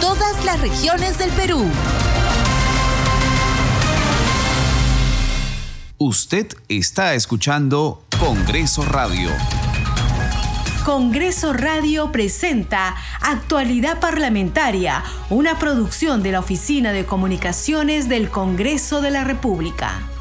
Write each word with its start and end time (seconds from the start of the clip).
todas 0.00 0.44
las 0.44 0.60
regiones 0.60 1.18
del 1.18 1.30
Perú. 1.30 1.64
Usted 5.98 6.48
está 6.68 7.14
escuchando 7.14 8.02
Congreso 8.18 8.84
Radio. 8.84 9.30
Congreso 10.84 11.52
Radio 11.52 12.12
presenta 12.12 12.94
Actualidad 13.20 13.98
Parlamentaria, 13.98 15.02
una 15.30 15.58
producción 15.58 16.22
de 16.22 16.32
la 16.32 16.40
Oficina 16.40 16.92
de 16.92 17.04
Comunicaciones 17.04 18.08
del 18.08 18.30
Congreso 18.30 19.00
de 19.00 19.10
la 19.10 19.24
República. 19.24 20.15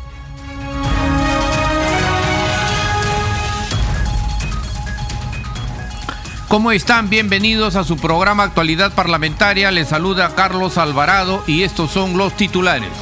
¿Cómo 6.56 6.72
están? 6.72 7.10
Bienvenidos 7.10 7.76
a 7.76 7.84
su 7.84 7.98
programa 7.98 8.44
Actualidad 8.44 8.94
Parlamentaria. 8.94 9.72
Les 9.72 9.90
saluda 9.90 10.36
Carlos 10.36 10.78
Alvarado 10.78 11.44
y 11.48 11.64
estos 11.64 11.92
son 11.92 12.16
los 12.16 12.34
titulares. 12.38 12.94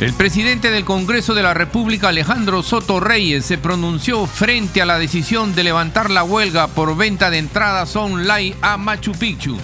El 0.00 0.14
presidente 0.14 0.70
del 0.70 0.86
Congreso 0.86 1.34
de 1.34 1.42
la 1.42 1.52
República, 1.52 2.08
Alejandro 2.08 2.62
Soto 2.62 2.98
Reyes, 2.98 3.44
se 3.44 3.58
pronunció 3.58 4.26
frente 4.26 4.80
a 4.80 4.86
la 4.86 4.98
decisión 4.98 5.54
de 5.54 5.64
levantar 5.64 6.08
la 6.08 6.24
huelga 6.24 6.66
por 6.66 6.96
venta 6.96 7.28
de 7.28 7.40
entradas 7.40 7.94
online 7.94 8.56
a 8.62 8.78
Machu 8.78 9.12
Picchu. 9.12 9.58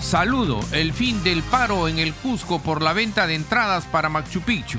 Saludo 0.00 0.60
el 0.70 0.92
fin 0.92 1.24
del 1.24 1.42
paro 1.42 1.88
en 1.88 1.98
el 1.98 2.14
Cusco 2.14 2.60
por 2.60 2.82
la 2.82 2.92
venta 2.92 3.26
de 3.26 3.34
entradas 3.34 3.84
para 3.86 4.08
Machu 4.08 4.42
Picchu. 4.42 4.78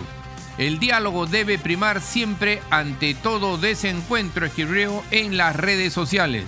El 0.58 0.78
diálogo 0.78 1.26
debe 1.26 1.58
primar 1.58 2.00
siempre 2.00 2.62
ante 2.70 3.16
todo 3.16 3.58
desencuentro, 3.58 4.46
escribió 4.46 5.04
en 5.10 5.36
las 5.36 5.56
redes 5.56 5.94
sociales. 5.94 6.46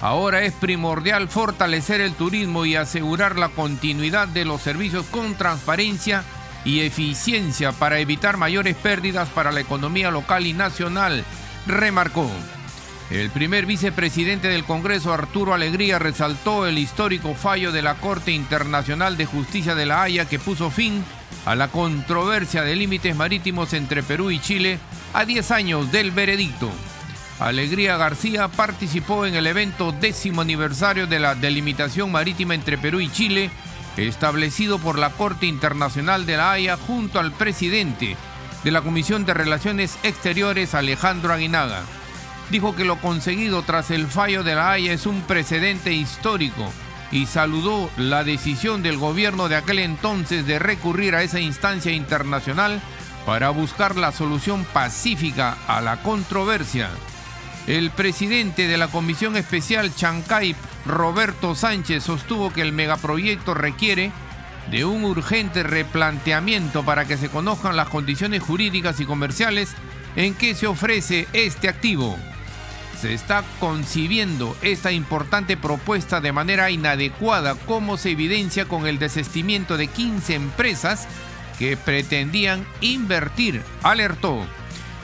Ahora 0.00 0.42
es 0.42 0.52
primordial 0.52 1.28
fortalecer 1.28 2.00
el 2.00 2.14
turismo 2.14 2.64
y 2.64 2.76
asegurar 2.76 3.36
la 3.36 3.48
continuidad 3.48 4.28
de 4.28 4.44
los 4.44 4.62
servicios 4.62 5.06
con 5.06 5.34
transparencia 5.34 6.22
y 6.64 6.80
eficiencia 6.80 7.72
para 7.72 7.98
evitar 7.98 8.36
mayores 8.36 8.76
pérdidas 8.76 9.28
para 9.28 9.50
la 9.50 9.60
economía 9.60 10.10
local 10.10 10.46
y 10.46 10.52
nacional, 10.52 11.24
remarcó. 11.66 12.30
El 13.10 13.30
primer 13.30 13.64
vicepresidente 13.64 14.48
del 14.48 14.64
Congreso, 14.64 15.12
Arturo 15.12 15.54
Alegría, 15.54 15.98
resaltó 15.98 16.66
el 16.66 16.78
histórico 16.78 17.34
fallo 17.34 17.72
de 17.72 17.82
la 17.82 17.94
Corte 17.94 18.32
Internacional 18.32 19.16
de 19.16 19.24
Justicia 19.26 19.74
de 19.74 19.86
la 19.86 20.02
Haya 20.02 20.26
que 20.26 20.38
puso 20.38 20.70
fin 20.70 21.02
a 21.46 21.54
la 21.54 21.68
controversia 21.68 22.62
de 22.62 22.76
límites 22.76 23.16
marítimos 23.16 23.72
entre 23.72 24.02
Perú 24.02 24.30
y 24.30 24.38
Chile 24.38 24.78
a 25.14 25.24
10 25.24 25.50
años 25.50 25.90
del 25.90 26.10
veredicto. 26.10 26.70
Alegría 27.38 27.96
García 27.96 28.48
participó 28.48 29.24
en 29.24 29.36
el 29.36 29.46
evento 29.46 29.92
décimo 29.92 30.40
aniversario 30.40 31.06
de 31.06 31.20
la 31.20 31.36
delimitación 31.36 32.10
marítima 32.10 32.54
entre 32.54 32.78
Perú 32.78 33.00
y 33.00 33.10
Chile, 33.10 33.50
establecido 33.96 34.78
por 34.78 34.98
la 34.98 35.10
Corte 35.10 35.46
Internacional 35.46 36.26
de 36.26 36.36
la 36.36 36.52
Haya 36.52 36.76
junto 36.76 37.20
al 37.20 37.30
presidente 37.32 38.16
de 38.64 38.70
la 38.72 38.82
Comisión 38.82 39.24
de 39.24 39.34
Relaciones 39.34 39.98
Exteriores, 40.02 40.74
Alejandro 40.74 41.32
Aguinaga. 41.32 41.82
Dijo 42.50 42.74
que 42.74 42.84
lo 42.84 42.96
conseguido 43.00 43.62
tras 43.62 43.92
el 43.92 44.08
fallo 44.08 44.42
de 44.42 44.56
la 44.56 44.72
Haya 44.72 44.92
es 44.92 45.06
un 45.06 45.20
precedente 45.22 45.92
histórico 45.92 46.72
y 47.12 47.26
saludó 47.26 47.88
la 47.96 48.24
decisión 48.24 48.82
del 48.82 48.98
gobierno 48.98 49.48
de 49.48 49.56
aquel 49.56 49.78
entonces 49.78 50.44
de 50.44 50.58
recurrir 50.58 51.14
a 51.14 51.22
esa 51.22 51.38
instancia 51.38 51.92
internacional 51.92 52.80
para 53.24 53.50
buscar 53.50 53.96
la 53.96 54.10
solución 54.10 54.64
pacífica 54.72 55.56
a 55.68 55.80
la 55.80 56.02
controversia. 56.02 56.90
El 57.68 57.90
presidente 57.90 58.66
de 58.66 58.78
la 58.78 58.88
Comisión 58.88 59.36
Especial 59.36 59.94
Chancay, 59.94 60.56
Roberto 60.86 61.54
Sánchez, 61.54 62.02
sostuvo 62.02 62.50
que 62.50 62.62
el 62.62 62.72
megaproyecto 62.72 63.52
requiere 63.52 64.10
de 64.70 64.86
un 64.86 65.04
urgente 65.04 65.62
replanteamiento 65.62 66.82
para 66.82 67.04
que 67.04 67.18
se 67.18 67.28
conozcan 67.28 67.76
las 67.76 67.90
condiciones 67.90 68.42
jurídicas 68.42 69.00
y 69.00 69.04
comerciales 69.04 69.74
en 70.16 70.34
que 70.34 70.54
se 70.54 70.66
ofrece 70.66 71.28
este 71.34 71.68
activo 71.68 72.18
se 72.98 73.14
está 73.14 73.44
concibiendo 73.60 74.56
esta 74.60 74.90
importante 74.90 75.56
propuesta 75.56 76.20
de 76.20 76.32
manera 76.32 76.70
inadecuada, 76.70 77.54
como 77.54 77.96
se 77.96 78.10
evidencia 78.10 78.64
con 78.64 78.88
el 78.88 78.98
desestimiento 78.98 79.76
de 79.76 79.86
15 79.86 80.34
empresas 80.34 81.06
que 81.60 81.76
pretendían 81.76 82.66
invertir, 82.80 83.62
alertó. 83.84 84.44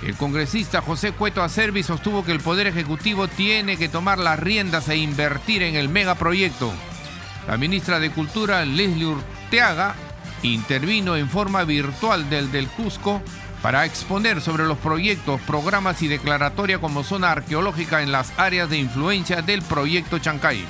El 0.04 0.16
congresista 0.16 0.82
José 0.82 1.12
Cueto 1.12 1.42
Acervi 1.42 1.82
sostuvo 1.82 2.26
que 2.26 2.32
el 2.32 2.40
Poder 2.40 2.66
Ejecutivo 2.66 3.26
tiene 3.26 3.78
que 3.78 3.88
tomar 3.88 4.18
las 4.18 4.38
riendas 4.38 4.86
e 4.90 4.98
invertir 4.98 5.62
en 5.62 5.76
el 5.76 5.88
megaproyecto. 5.88 6.70
La 7.48 7.56
ministra 7.56 7.98
de 7.98 8.10
Cultura, 8.10 8.66
Leslie 8.66 9.06
Urteaga, 9.06 9.94
intervino 10.42 11.16
en 11.16 11.30
forma 11.30 11.64
virtual 11.64 12.28
del 12.28 12.52
del 12.52 12.68
Cusco 12.68 13.22
para 13.62 13.86
exponer 13.86 14.42
sobre 14.42 14.64
los 14.64 14.76
proyectos, 14.76 15.40
programas 15.40 16.02
y 16.02 16.08
declaratoria 16.08 16.80
como 16.80 17.02
zona 17.02 17.32
arqueológica 17.32 18.02
en 18.02 18.12
las 18.12 18.38
áreas 18.38 18.68
de 18.68 18.76
influencia 18.76 19.40
del 19.40 19.62
proyecto 19.62 20.18
Chancay. 20.18 20.66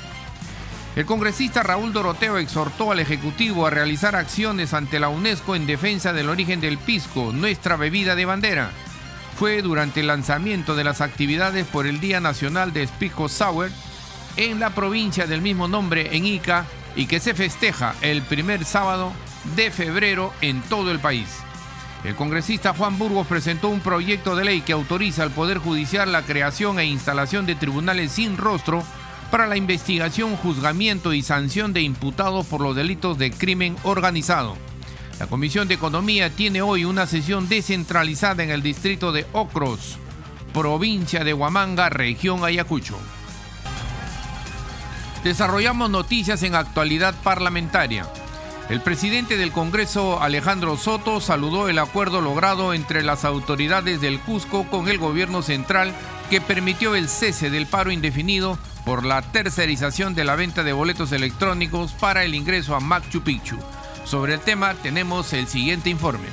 El 0.94 1.06
congresista 1.06 1.64
Raúl 1.64 1.92
Doroteo 1.92 2.38
exhortó 2.38 2.92
al 2.92 3.00
Ejecutivo 3.00 3.66
a 3.66 3.70
realizar 3.70 4.14
acciones 4.14 4.74
ante 4.74 5.00
la 5.00 5.08
UNESCO 5.08 5.56
en 5.56 5.66
defensa 5.66 6.12
del 6.12 6.28
origen 6.28 6.60
del 6.60 6.78
pisco, 6.78 7.32
nuestra 7.32 7.74
bebida 7.74 8.14
de 8.14 8.26
bandera. 8.26 8.70
Fue 9.36 9.62
durante 9.62 10.00
el 10.00 10.06
lanzamiento 10.06 10.76
de 10.76 10.84
las 10.84 11.00
actividades 11.00 11.66
por 11.66 11.86
el 11.86 12.00
Día 12.00 12.20
Nacional 12.20 12.72
de 12.72 12.86
Pisco 12.86 13.28
Sour 13.28 13.68
en 14.36 14.60
la 14.60 14.70
provincia 14.70 15.26
del 15.26 15.42
mismo 15.42 15.66
nombre 15.66 16.16
en 16.16 16.24
Ica 16.24 16.66
y 16.94 17.06
que 17.06 17.18
se 17.18 17.34
festeja 17.34 17.94
el 18.00 18.22
primer 18.22 18.64
sábado 18.64 19.12
de 19.56 19.72
febrero 19.72 20.32
en 20.40 20.62
todo 20.62 20.92
el 20.92 21.00
país. 21.00 21.28
El 22.04 22.14
congresista 22.14 22.74
Juan 22.74 22.96
Burgos 22.96 23.26
presentó 23.26 23.70
un 23.70 23.80
proyecto 23.80 24.36
de 24.36 24.44
ley 24.44 24.60
que 24.60 24.72
autoriza 24.72 25.24
al 25.24 25.30
Poder 25.30 25.58
Judicial 25.58 26.12
la 26.12 26.22
creación 26.22 26.78
e 26.78 26.84
instalación 26.84 27.44
de 27.44 27.56
tribunales 27.56 28.12
sin 28.12 28.36
rostro 28.36 28.84
para 29.30 29.46
la 29.48 29.56
investigación, 29.56 30.36
juzgamiento 30.36 31.12
y 31.12 31.22
sanción 31.22 31.72
de 31.72 31.80
imputados 31.80 32.46
por 32.46 32.60
los 32.60 32.76
delitos 32.76 33.18
de 33.18 33.32
crimen 33.32 33.74
organizado. 33.82 34.56
La 35.18 35.28
Comisión 35.28 35.68
de 35.68 35.74
Economía 35.74 36.30
tiene 36.30 36.60
hoy 36.60 36.84
una 36.84 37.06
sesión 37.06 37.48
descentralizada 37.48 38.42
en 38.42 38.50
el 38.50 38.62
distrito 38.62 39.12
de 39.12 39.26
Ocros, 39.32 39.96
provincia 40.52 41.22
de 41.22 41.32
Huamanga, 41.32 41.88
región 41.88 42.44
Ayacucho. 42.44 42.98
Desarrollamos 45.22 45.88
noticias 45.88 46.42
en 46.42 46.56
actualidad 46.56 47.14
parlamentaria. 47.22 48.06
El 48.68 48.80
presidente 48.80 49.36
del 49.36 49.52
Congreso, 49.52 50.20
Alejandro 50.20 50.76
Soto, 50.76 51.20
saludó 51.20 51.68
el 51.68 51.78
acuerdo 51.78 52.20
logrado 52.20 52.74
entre 52.74 53.02
las 53.02 53.24
autoridades 53.24 54.00
del 54.00 54.20
Cusco 54.20 54.64
con 54.68 54.88
el 54.88 54.98
gobierno 54.98 55.42
central 55.42 55.92
que 56.28 56.40
permitió 56.40 56.96
el 56.96 57.08
cese 57.08 57.50
del 57.50 57.66
paro 57.66 57.92
indefinido 57.92 58.58
por 58.84 59.04
la 59.04 59.22
tercerización 59.22 60.14
de 60.14 60.24
la 60.24 60.34
venta 60.34 60.64
de 60.64 60.72
boletos 60.72 61.12
electrónicos 61.12 61.92
para 61.92 62.24
el 62.24 62.34
ingreso 62.34 62.74
a 62.74 62.80
Machu 62.80 63.22
Picchu. 63.22 63.58
Sobre 64.04 64.34
el 64.34 64.40
tema 64.40 64.74
tenemos 64.74 65.32
el 65.32 65.48
siguiente 65.48 65.88
informe. 65.88 66.28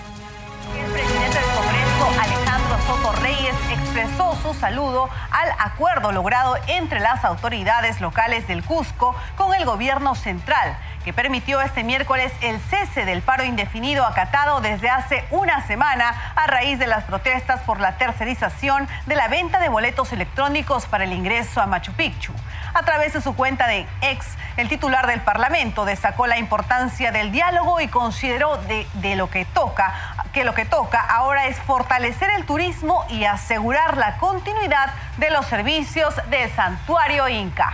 El 0.77 0.91
presidente 0.91 1.39
del 1.39 1.49
Congreso, 1.55 2.21
Alejandro 2.21 2.77
Soto 2.85 3.11
Reyes, 3.21 3.55
expresó 3.71 4.37
su 4.43 4.53
saludo 4.53 5.09
al 5.31 5.49
acuerdo 5.57 6.11
logrado 6.11 6.57
entre 6.67 6.99
las 6.99 7.23
autoridades 7.23 8.01
locales 8.01 8.45
del 8.47 8.63
Cusco 8.63 9.15
con 9.37 9.53
el 9.53 9.63
gobierno 9.65 10.15
central 10.15 10.77
que 11.05 11.13
permitió 11.13 11.61
este 11.61 11.83
miércoles 11.83 12.31
el 12.41 12.59
cese 12.59 13.05
del 13.05 13.21
paro 13.21 13.43
indefinido 13.43 14.05
acatado 14.05 14.61
desde 14.61 14.89
hace 14.89 15.25
una 15.31 15.65
semana 15.65 16.33
a 16.35 16.47
raíz 16.47 16.77
de 16.77 16.87
las 16.87 17.05
protestas 17.05 17.61
por 17.61 17.79
la 17.79 17.97
tercerización 17.97 18.87
de 19.07 19.15
la 19.15 19.27
venta 19.27 19.59
de 19.59 19.69
boletos 19.69 20.11
electrónicos 20.11 20.85
para 20.85 21.05
el 21.05 21.13
ingreso 21.13 21.61
a 21.61 21.65
Machu 21.65 21.93
Picchu. 21.93 22.33
A 22.73 22.83
través 22.83 23.13
de 23.13 23.21
su 23.21 23.35
cuenta 23.35 23.67
de 23.67 23.85
ex, 24.01 24.25
el 24.57 24.69
titular 24.69 25.07
del 25.07 25.21
Parlamento 25.21 25.85
destacó 25.85 26.27
la 26.27 26.37
importancia 26.37 27.11
del 27.11 27.31
diálogo 27.31 27.81
y 27.81 27.87
consideró 27.87 28.57
de, 28.57 28.87
de 28.95 29.15
lo 29.15 29.29
que 29.29 29.45
toca 29.45 29.93
que 30.31 30.43
lo 30.45 30.53
que 30.53 30.65
toca 30.65 31.01
ahora 31.01 31.47
es 31.47 31.57
fortalecer 31.59 32.29
el 32.37 32.45
turismo 32.45 33.05
y 33.09 33.25
asegurar 33.25 33.97
la 33.97 34.17
continuidad 34.17 34.93
de 35.17 35.29
los 35.29 35.45
servicios 35.45 36.13
del 36.29 36.49
santuario 36.51 37.27
Inca. 37.27 37.73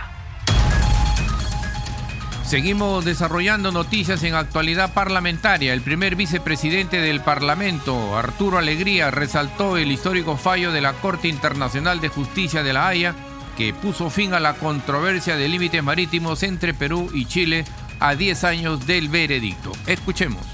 Seguimos 2.48 3.04
desarrollando 3.04 3.72
noticias 3.72 4.22
en 4.22 4.34
actualidad 4.34 4.94
parlamentaria. 4.94 5.74
El 5.74 5.82
primer 5.82 6.16
vicepresidente 6.16 6.98
del 6.98 7.20
Parlamento, 7.20 8.16
Arturo 8.16 8.56
Alegría, 8.56 9.10
resaltó 9.10 9.76
el 9.76 9.92
histórico 9.92 10.38
fallo 10.38 10.72
de 10.72 10.80
la 10.80 10.94
Corte 10.94 11.28
Internacional 11.28 12.00
de 12.00 12.08
Justicia 12.08 12.62
de 12.62 12.72
La 12.72 12.88
Haya, 12.88 13.14
que 13.58 13.74
puso 13.74 14.08
fin 14.08 14.34
a 14.34 14.40
la 14.40 14.54
controversia 14.54 15.34
de 15.36 15.48
límites 15.48 15.82
marítimos 15.82 16.44
entre 16.44 16.74
Perú 16.74 17.10
y 17.12 17.26
Chile 17.26 17.64
a 17.98 18.14
10 18.14 18.44
años 18.44 18.86
del 18.86 19.08
veredicto. 19.08 19.72
Escuchemos. 19.88 20.46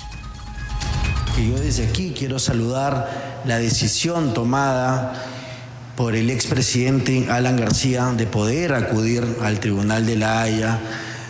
yo 1.36 1.60
desde 1.60 1.86
aquí 1.86 2.14
quiero 2.16 2.38
saludar 2.38 3.42
la 3.44 3.58
decisión 3.58 4.32
tomada 4.32 5.22
por 5.96 6.14
el 6.16 6.30
expresidente 6.30 7.26
Alan 7.30 7.58
García 7.58 8.06
de 8.16 8.26
poder 8.26 8.72
acudir 8.72 9.22
al 9.42 9.60
Tribunal 9.60 10.06
de 10.06 10.16
La 10.16 10.40
Haya 10.40 10.78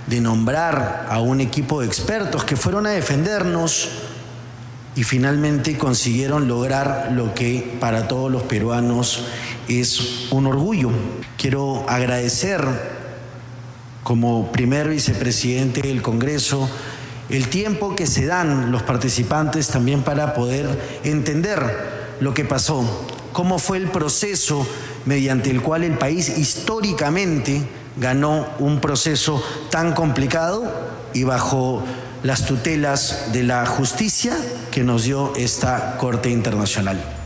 de 0.06 0.20
nombrar 0.20 1.08
a 1.10 1.20
un 1.20 1.40
equipo 1.40 1.80
de 1.80 1.88
expertos 1.88 2.44
que 2.44 2.54
fueron 2.54 2.86
a 2.86 2.90
defendernos 2.90 3.88
y 4.94 5.02
finalmente 5.02 5.76
consiguieron 5.76 6.46
lograr 6.46 7.10
lo 7.12 7.34
que 7.34 7.76
para 7.80 8.06
todos 8.06 8.30
los 8.30 8.44
peruanos 8.44 9.24
es 9.68 10.28
un 10.30 10.46
orgullo. 10.46 10.90
Quiero 11.36 11.84
agradecer 11.88 12.64
como 14.02 14.52
primer 14.52 14.88
vicepresidente 14.88 15.82
del 15.82 16.02
Congreso 16.02 16.68
el 17.30 17.48
tiempo 17.48 17.96
que 17.96 18.06
se 18.06 18.26
dan 18.26 18.70
los 18.70 18.82
participantes 18.82 19.68
también 19.68 20.02
para 20.02 20.34
poder 20.34 21.00
entender 21.04 22.14
lo 22.20 22.34
que 22.34 22.44
pasó, 22.44 22.84
cómo 23.32 23.58
fue 23.58 23.78
el 23.78 23.88
proceso 23.88 24.66
mediante 25.06 25.50
el 25.50 25.62
cual 25.62 25.84
el 25.84 25.96
país 25.98 26.38
históricamente 26.38 27.62
ganó 27.96 28.46
un 28.58 28.80
proceso 28.80 29.42
tan 29.70 29.94
complicado 29.94 30.64
y 31.14 31.24
bajo 31.24 31.82
las 32.22 32.46
tutelas 32.46 33.32
de 33.32 33.42
la 33.42 33.66
justicia 33.66 34.36
que 34.70 34.82
nos 34.82 35.04
dio 35.04 35.32
esta 35.36 35.96
Corte 35.98 36.30
Internacional. 36.30 37.23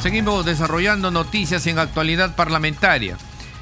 Seguimos 0.00 0.44
desarrollando 0.44 1.10
noticias 1.10 1.66
en 1.66 1.78
actualidad 1.78 2.36
parlamentaria. 2.36 3.16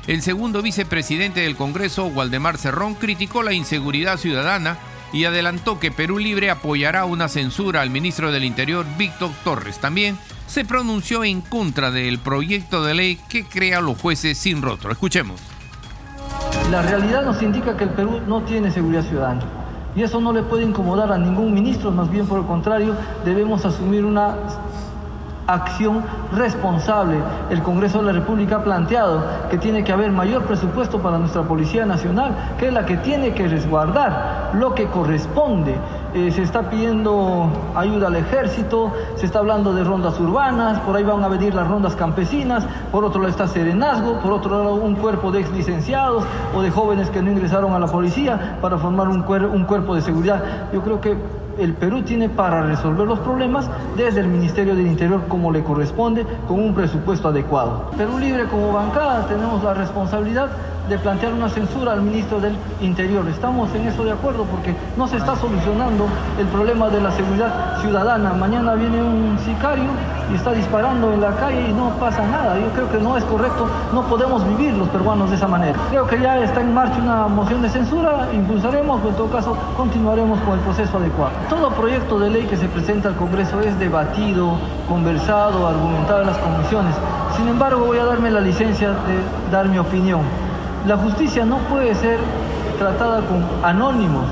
El 0.06 0.20
segundo 0.20 0.60
vicepresidente 0.60 1.40
del 1.40 1.56
Congreso, 1.56 2.06
Waldemar 2.06 2.58
Cerrón, 2.58 2.94
criticó 2.94 3.42
la 3.42 3.54
inseguridad 3.54 4.18
ciudadana 4.18 4.76
y 5.14 5.24
adelantó 5.24 5.80
que 5.80 5.90
Perú 5.90 6.18
Libre 6.18 6.50
apoyará 6.50 7.06
una 7.06 7.28
censura 7.28 7.80
al 7.80 7.88
ministro 7.88 8.32
del 8.32 8.44
Interior, 8.44 8.84
Víctor 8.98 9.30
Torres. 9.44 9.78
También 9.78 10.18
se 10.46 10.66
pronunció 10.66 11.24
en 11.24 11.40
contra 11.40 11.90
del 11.90 12.18
proyecto 12.18 12.84
de 12.84 12.94
ley 12.94 13.18
que 13.28 13.44
crea 13.44 13.80
los 13.80 13.98
jueces 13.98 14.36
sin 14.36 14.60
rostro. 14.60 14.92
Escuchemos. 14.92 15.40
La 16.70 16.82
realidad 16.82 17.24
nos 17.24 17.40
indica 17.42 17.78
que 17.78 17.84
el 17.84 17.90
Perú 17.90 18.20
no 18.26 18.42
tiene 18.42 18.70
seguridad 18.70 19.08
ciudadana. 19.08 19.42
Y 19.96 20.02
eso 20.02 20.20
no 20.20 20.34
le 20.34 20.42
puede 20.42 20.64
incomodar 20.64 21.10
a 21.10 21.16
ningún 21.16 21.54
ministro, 21.54 21.90
más 21.90 22.10
bien 22.10 22.26
por 22.26 22.40
el 22.40 22.46
contrario, 22.46 22.94
debemos 23.24 23.64
asumir 23.64 24.04
una 24.04 24.36
acción 25.46 26.02
responsable. 26.32 27.18
El 27.50 27.62
Congreso 27.62 27.98
de 27.98 28.06
la 28.06 28.12
República 28.12 28.56
ha 28.56 28.64
planteado 28.64 29.24
que 29.50 29.58
tiene 29.58 29.84
que 29.84 29.92
haber 29.92 30.10
mayor 30.10 30.44
presupuesto 30.44 31.00
para 31.00 31.18
nuestra 31.18 31.42
Policía 31.42 31.86
Nacional, 31.86 32.34
que 32.58 32.68
es 32.68 32.72
la 32.72 32.84
que 32.84 32.96
tiene 32.98 33.32
que 33.32 33.48
resguardar 33.48 34.50
lo 34.54 34.74
que 34.74 34.86
corresponde. 34.86 35.76
Eh, 36.16 36.32
se 36.32 36.40
está 36.40 36.70
pidiendo 36.70 37.50
ayuda 37.74 38.06
al 38.06 38.16
ejército, 38.16 38.90
se 39.16 39.26
está 39.26 39.40
hablando 39.40 39.74
de 39.74 39.84
rondas 39.84 40.18
urbanas, 40.18 40.80
por 40.80 40.96
ahí 40.96 41.04
van 41.04 41.22
a 41.22 41.28
venir 41.28 41.54
las 41.54 41.68
rondas 41.68 41.94
campesinas, 41.94 42.64
por 42.90 43.04
otro 43.04 43.20
lado 43.20 43.30
está 43.30 43.46
Serenazgo, 43.46 44.18
por 44.20 44.32
otro 44.32 44.56
lado 44.56 44.76
un 44.76 44.94
cuerpo 44.94 45.30
de 45.30 45.40
ex 45.40 45.50
licenciados 45.50 46.24
o 46.54 46.62
de 46.62 46.70
jóvenes 46.70 47.10
que 47.10 47.20
no 47.20 47.30
ingresaron 47.30 47.74
a 47.74 47.78
la 47.78 47.86
policía 47.86 48.56
para 48.62 48.78
formar 48.78 49.08
un, 49.08 49.26
un 49.28 49.64
cuerpo 49.64 49.94
de 49.94 50.00
seguridad. 50.00 50.42
Yo 50.72 50.80
creo 50.80 51.02
que 51.02 51.18
el 51.58 51.74
Perú 51.74 52.00
tiene 52.00 52.30
para 52.30 52.62
resolver 52.62 53.06
los 53.06 53.18
problemas 53.18 53.68
desde 53.94 54.20
el 54.20 54.28
Ministerio 54.28 54.74
del 54.74 54.86
Interior 54.86 55.24
como 55.28 55.52
le 55.52 55.62
corresponde, 55.62 56.24
con 56.48 56.58
un 56.58 56.74
presupuesto 56.74 57.28
adecuado. 57.28 57.90
Perú 57.94 58.18
Libre 58.18 58.46
como 58.46 58.72
bancada 58.72 59.26
tenemos 59.26 59.62
la 59.62 59.74
responsabilidad 59.74 60.48
de 60.88 60.98
plantear 60.98 61.32
una 61.32 61.48
censura 61.48 61.92
al 61.92 62.02
ministro 62.02 62.40
del 62.40 62.56
Interior. 62.80 63.26
Estamos 63.28 63.74
en 63.74 63.86
eso 63.86 64.04
de 64.04 64.12
acuerdo 64.12 64.44
porque 64.44 64.74
no 64.96 65.08
se 65.08 65.16
está 65.16 65.36
solucionando 65.36 66.06
el 66.38 66.46
problema 66.46 66.88
de 66.88 67.00
la 67.00 67.10
seguridad 67.12 67.80
ciudadana. 67.80 68.32
Mañana 68.32 68.74
viene 68.74 69.02
un 69.02 69.38
sicario 69.44 69.90
y 70.30 70.34
está 70.34 70.52
disparando 70.52 71.12
en 71.12 71.20
la 71.20 71.32
calle 71.36 71.68
y 71.68 71.72
no 71.72 71.90
pasa 72.00 72.24
nada. 72.26 72.58
Yo 72.58 72.68
creo 72.70 72.90
que 72.90 72.98
no 72.98 73.16
es 73.16 73.24
correcto, 73.24 73.68
no 73.92 74.02
podemos 74.02 74.46
vivir 74.46 74.74
los 74.74 74.88
peruanos 74.88 75.30
de 75.30 75.36
esa 75.36 75.48
manera. 75.48 75.78
Creo 75.90 76.06
que 76.06 76.20
ya 76.20 76.38
está 76.38 76.60
en 76.60 76.72
marcha 76.72 76.98
una 77.02 77.26
moción 77.26 77.62
de 77.62 77.68
censura, 77.68 78.28
impulsaremos 78.32 79.02
o 79.04 79.08
en 79.08 79.14
todo 79.14 79.28
caso 79.28 79.56
continuaremos 79.76 80.38
con 80.40 80.54
el 80.54 80.60
proceso 80.60 80.98
adecuado. 80.98 81.32
Todo 81.48 81.70
proyecto 81.70 82.18
de 82.18 82.30
ley 82.30 82.44
que 82.44 82.56
se 82.56 82.68
presenta 82.68 83.08
al 83.08 83.16
Congreso 83.16 83.60
es 83.60 83.78
debatido, 83.78 84.56
conversado, 84.88 85.66
argumentado 85.66 86.22
en 86.22 86.26
las 86.28 86.38
comisiones. 86.38 86.94
Sin 87.36 87.48
embargo, 87.48 87.84
voy 87.84 87.98
a 87.98 88.04
darme 88.04 88.30
la 88.30 88.40
licencia 88.40 88.90
de 88.90 89.50
dar 89.50 89.68
mi 89.68 89.78
opinión. 89.78 90.45
La 90.86 90.96
justicia 90.96 91.44
no 91.44 91.56
puede 91.68 91.96
ser 91.96 92.16
tratada 92.78 93.20
con 93.22 93.44
anónimos. 93.64 94.24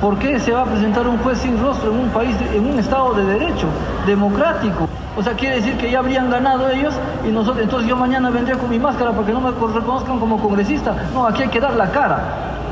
¿Por 0.00 0.16
qué 0.16 0.38
se 0.38 0.52
va 0.52 0.62
a 0.62 0.64
presentar 0.64 1.08
un 1.08 1.18
juez 1.18 1.38
sin 1.38 1.60
rostro 1.60 1.90
en 1.90 1.98
un 1.98 2.08
país, 2.10 2.36
en 2.54 2.70
un 2.70 2.78
estado 2.78 3.14
de 3.14 3.24
derecho, 3.24 3.66
democrático? 4.06 4.88
O 5.16 5.22
sea, 5.24 5.32
quiere 5.34 5.56
decir 5.56 5.76
que 5.76 5.90
ya 5.90 5.98
habrían 5.98 6.30
ganado 6.30 6.70
ellos 6.70 6.94
y 7.26 7.32
nosotros, 7.32 7.64
entonces 7.64 7.88
yo 7.88 7.96
mañana 7.96 8.30
vendré 8.30 8.56
con 8.56 8.70
mi 8.70 8.78
máscara 8.78 9.10
porque 9.10 9.32
no 9.32 9.40
me 9.40 9.50
reconozcan 9.50 10.20
como 10.20 10.38
congresista. 10.38 10.94
No, 11.12 11.26
aquí 11.26 11.42
hay 11.42 11.48
que 11.48 11.60
dar 11.60 11.74
la 11.74 11.90
cara. 11.90 12.20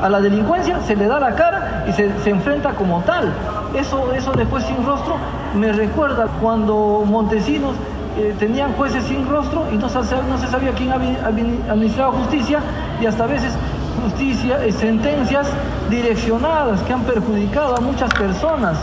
A 0.01 0.07
la 0.07 0.21
delincuencia 0.21 0.79
se 0.79 0.95
le 0.95 1.05
da 1.05 1.19
la 1.19 1.35
cara 1.35 1.83
y 1.89 1.91
se, 1.91 2.29
enfrenta 2.29 2.71
como 2.75 3.01
tal. 3.01 3.29
Eso, 3.75 4.13
eso 4.13 4.31
después 4.31 4.63
sin 4.63 4.85
rostro 4.85 5.17
me 5.53 5.73
recuerda 5.73 6.27
cuando 6.39 7.03
Montesinos 7.05 7.75
eh, 8.17 8.33
tenían 8.39 8.73
jueces 8.73 9.03
sin 9.03 9.29
rostro 9.29 9.65
y 9.71 9.75
no 9.75 9.89
se, 9.89 9.99
no 9.99 10.37
se 10.37 10.47
sabía 10.47 10.71
quién 10.71 10.91
administraba 10.91 12.13
justicia 12.13 12.59
y 13.01 13.05
hasta 13.05 13.23
a 13.23 13.27
veces 13.27 13.53
justicia, 14.03 14.63
eh, 14.63 14.71
sentencias 14.71 15.47
direccionadas 15.89 16.81
que 16.81 16.93
han 16.93 17.01
perjudicado 17.01 17.75
a 17.75 17.81
muchas 17.81 18.13
personas. 18.13 18.77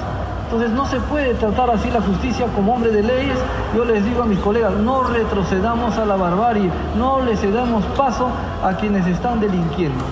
Entonces 0.44 0.70
no 0.70 0.86
se 0.86 0.98
puede 1.00 1.34
tratar 1.34 1.70
así 1.70 1.90
la 1.90 2.00
justicia 2.00 2.46
como 2.54 2.74
hombre 2.74 2.90
de 2.90 3.02
leyes. 3.02 3.38
Yo 3.76 3.84
les 3.84 4.04
digo 4.04 4.22
a 4.22 4.26
mis 4.26 4.38
colegas, 4.38 4.72
no 4.72 5.04
retrocedamos 5.04 5.96
a 5.98 6.06
la 6.06 6.16
barbarie, 6.16 6.70
no 6.96 7.20
le 7.20 7.36
cedamos 7.36 7.84
paso 7.96 8.30
a 8.64 8.72
quienes 8.74 9.06
están 9.06 9.40
delinquiendo. 9.40 10.04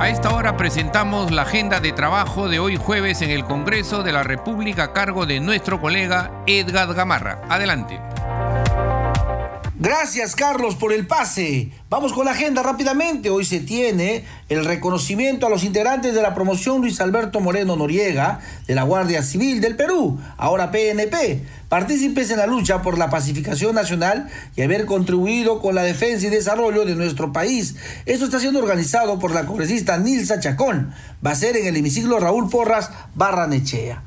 A 0.00 0.08
esta 0.08 0.34
hora 0.34 0.56
presentamos 0.56 1.30
la 1.30 1.42
agenda 1.42 1.78
de 1.78 1.92
trabajo 1.92 2.48
de 2.48 2.58
hoy 2.58 2.76
jueves 2.76 3.20
en 3.22 3.30
el 3.30 3.44
Congreso 3.44 4.02
de 4.02 4.12
la 4.12 4.22
República 4.22 4.84
a 4.84 4.92
cargo 4.92 5.26
de 5.26 5.40
nuestro 5.40 5.80
colega 5.80 6.42
Edgar 6.46 6.94
Gamarra. 6.94 7.42
Adelante. 7.48 8.09
Gracias 9.82 10.36
Carlos 10.36 10.74
por 10.74 10.92
el 10.92 11.06
pase. 11.06 11.70
Vamos 11.88 12.12
con 12.12 12.26
la 12.26 12.32
agenda 12.32 12.62
rápidamente. 12.62 13.30
Hoy 13.30 13.46
se 13.46 13.60
tiene 13.60 14.26
el 14.50 14.66
reconocimiento 14.66 15.46
a 15.46 15.48
los 15.48 15.64
integrantes 15.64 16.14
de 16.14 16.20
la 16.20 16.34
promoción 16.34 16.82
Luis 16.82 17.00
Alberto 17.00 17.40
Moreno 17.40 17.76
Noriega 17.76 18.40
de 18.66 18.74
la 18.74 18.82
Guardia 18.82 19.22
Civil 19.22 19.62
del 19.62 19.76
Perú, 19.76 20.20
ahora 20.36 20.70
PNP, 20.70 21.42
partícipes 21.70 22.30
en 22.30 22.36
la 22.36 22.46
lucha 22.46 22.82
por 22.82 22.98
la 22.98 23.08
pacificación 23.08 23.74
nacional 23.74 24.28
y 24.54 24.60
haber 24.60 24.84
contribuido 24.84 25.62
con 25.62 25.74
la 25.74 25.82
defensa 25.82 26.26
y 26.26 26.30
desarrollo 26.30 26.84
de 26.84 26.94
nuestro 26.94 27.32
país. 27.32 27.76
Esto 28.04 28.26
está 28.26 28.38
siendo 28.38 28.58
organizado 28.58 29.18
por 29.18 29.32
la 29.32 29.46
congresista 29.46 29.96
Nilsa 29.96 30.40
Chacón. 30.40 30.92
Va 31.24 31.30
a 31.30 31.36
ser 31.36 31.56
en 31.56 31.66
el 31.66 31.76
hemiciclo 31.78 32.20
Raúl 32.20 32.50
Porras 32.50 32.90
Barranechea 33.14 34.02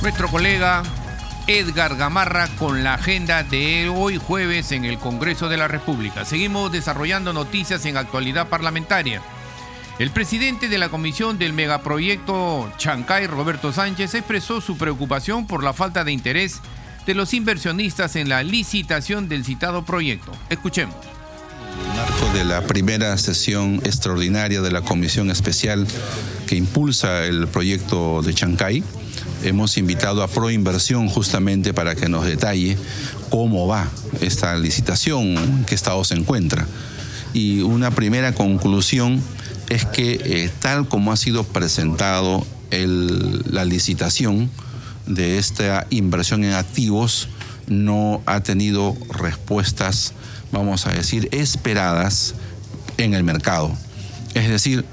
Nuestro 0.02 0.30
colega 0.30 0.84
Edgar 1.48 1.98
Gamarra 1.98 2.48
con 2.58 2.84
la 2.84 2.94
agenda 2.94 3.44
de 3.44 3.90
hoy 3.90 4.18
jueves 4.18 4.72
en 4.72 4.86
el 4.86 4.98
Congreso 4.98 5.50
de 5.50 5.58
la 5.58 5.68
República. 5.68 6.24
Seguimos 6.24 6.72
desarrollando 6.72 7.34
noticias 7.34 7.86
en 7.86 7.98
actualidad 7.98 8.48
parlamentaria. 8.48 9.22
El 10.00 10.10
presidente 10.10 10.70
de 10.70 10.80
la 10.80 10.90
comisión 10.90 11.38
del 11.38 11.54
megaproyecto 11.54 12.72
Chancay, 12.78 13.28
Roberto 13.28 13.72
Sánchez, 13.72 14.16
expresó 14.16 14.60
su 14.60 14.76
preocupación 14.76 15.46
por 15.46 15.64
la 15.64 15.72
falta 15.72 16.04
de 16.04 16.12
interés 16.12 16.62
de 17.06 17.14
los 17.14 17.34
inversionistas 17.36 18.16
en 18.16 18.28
la 18.28 18.42
licitación 18.42 19.30
del 19.30 19.46
citado 19.46 19.86
proyecto. 19.86 20.32
Escuchemos. 20.50 20.96
En 20.96 21.92
el 21.92 21.96
marco 21.96 22.34
de 22.34 22.44
la 22.44 22.62
primera 22.62 23.16
sesión 23.20 23.82
extraordinaria 23.84 24.62
de 24.62 24.72
la 24.72 24.82
comisión 24.82 25.30
especial 25.30 25.86
que 26.48 26.56
impulsa 26.56 27.26
el 27.26 27.48
proyecto 27.48 28.24
de 28.24 28.34
Chancay, 28.34 28.84
hemos 29.44 29.78
invitado 29.78 30.24
a 30.24 30.28
Proinversión 30.28 31.08
justamente 31.08 31.72
para 31.72 31.94
que 31.94 32.10
nos 32.10 32.26
detalle 32.26 32.78
cómo 33.30 33.68
va 33.68 33.88
esta 34.22 34.56
licitación, 34.58 35.38
en 35.38 35.66
qué 35.66 35.76
estado 35.76 36.04
se 36.04 36.16
encuentra. 36.16 36.66
Y 37.34 37.62
una 37.62 37.92
primera 37.92 38.34
conclusión 38.34 39.22
es 39.70 39.86
que 39.86 40.14
eh, 40.24 40.52
tal 40.62 40.88
como 40.88 41.12
ha 41.12 41.18
sido 41.18 41.44
presentado 41.44 42.46
la 42.72 43.66
licitación 43.66 44.50
de 45.06 45.38
esta 45.38 45.86
inversión 45.92 46.44
en 46.44 46.54
activos, 46.54 47.28
no 47.68 48.22
ha 48.26 48.42
tenido 48.42 48.98
respuestas, 49.10 50.14
vamos 50.52 50.88
a 50.88 50.92
decir, 50.92 51.30
esperadas 51.32 52.34
en 52.98 53.14
el 53.14 53.24
mercado. 53.24 53.72
Es 54.34 54.50
decir, 54.50 54.86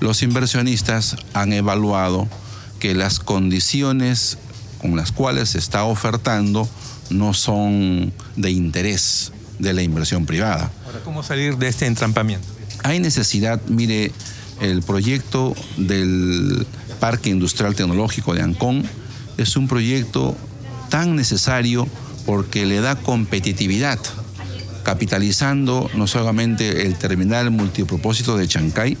los 0.00 0.22
inversionistas 0.22 1.16
han 1.32 1.52
evaluado 1.52 2.28
que 2.80 2.94
las 2.94 3.20
condiciones 3.20 4.38
con 4.80 4.96
las 4.96 5.12
cuales 5.12 5.50
se 5.50 5.58
está 5.58 5.84
ofertando 5.84 6.68
no 7.10 7.34
son 7.34 8.12
de 8.36 8.50
interés 8.50 9.32
de 9.58 9.72
la 9.72 9.82
inversión 9.82 10.26
privada. 10.26 10.70
Ahora, 10.86 11.00
¿cómo 11.04 11.22
salir 11.22 11.56
de 11.56 11.68
este 11.68 11.86
entrampamiento? 11.86 12.57
Hay 12.82 13.00
necesidad, 13.00 13.60
mire, 13.68 14.12
el 14.60 14.82
proyecto 14.82 15.54
del 15.76 16.66
Parque 17.00 17.30
Industrial 17.30 17.74
Tecnológico 17.74 18.34
de 18.34 18.42
Ancón 18.42 18.84
es 19.36 19.56
un 19.56 19.68
proyecto 19.68 20.36
tan 20.88 21.16
necesario 21.16 21.88
porque 22.26 22.66
le 22.66 22.80
da 22.80 22.96
competitividad, 22.96 23.98
capitalizando 24.84 25.90
no 25.94 26.06
solamente 26.06 26.86
el 26.86 26.96
terminal 26.96 27.50
multipropósito 27.50 28.36
de 28.36 28.48
Chancay, 28.48 28.98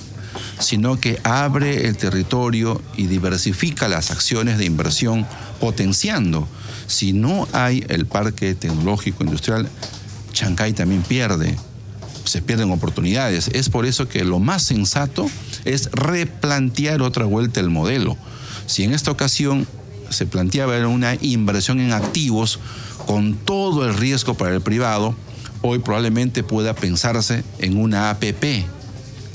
sino 0.60 0.98
que 1.00 1.18
abre 1.24 1.86
el 1.88 1.96
territorio 1.96 2.80
y 2.96 3.06
diversifica 3.06 3.88
las 3.88 4.10
acciones 4.10 4.58
de 4.58 4.64
inversión, 4.64 5.26
potenciando. 5.60 6.46
Si 6.86 7.12
no 7.12 7.48
hay 7.52 7.84
el 7.88 8.06
parque 8.06 8.54
tecnológico 8.54 9.24
industrial, 9.24 9.68
Chancay 10.32 10.72
también 10.72 11.02
pierde 11.02 11.56
se 12.28 12.42
pierden 12.42 12.70
oportunidades. 12.70 13.48
Es 13.52 13.68
por 13.68 13.86
eso 13.86 14.08
que 14.08 14.24
lo 14.24 14.38
más 14.38 14.62
sensato 14.62 15.28
es 15.64 15.90
replantear 15.92 17.02
otra 17.02 17.24
vuelta 17.24 17.60
el 17.60 17.70
modelo. 17.70 18.16
Si 18.66 18.84
en 18.84 18.92
esta 18.92 19.10
ocasión 19.10 19.66
se 20.10 20.26
planteaba 20.26 20.86
una 20.86 21.16
inversión 21.20 21.80
en 21.80 21.92
activos 21.92 22.60
con 23.06 23.34
todo 23.34 23.86
el 23.86 23.94
riesgo 23.94 24.34
para 24.34 24.54
el 24.54 24.60
privado, 24.60 25.14
hoy 25.62 25.78
probablemente 25.78 26.42
pueda 26.42 26.74
pensarse 26.74 27.44
en 27.58 27.78
una 27.78 28.10
APP, 28.10 28.66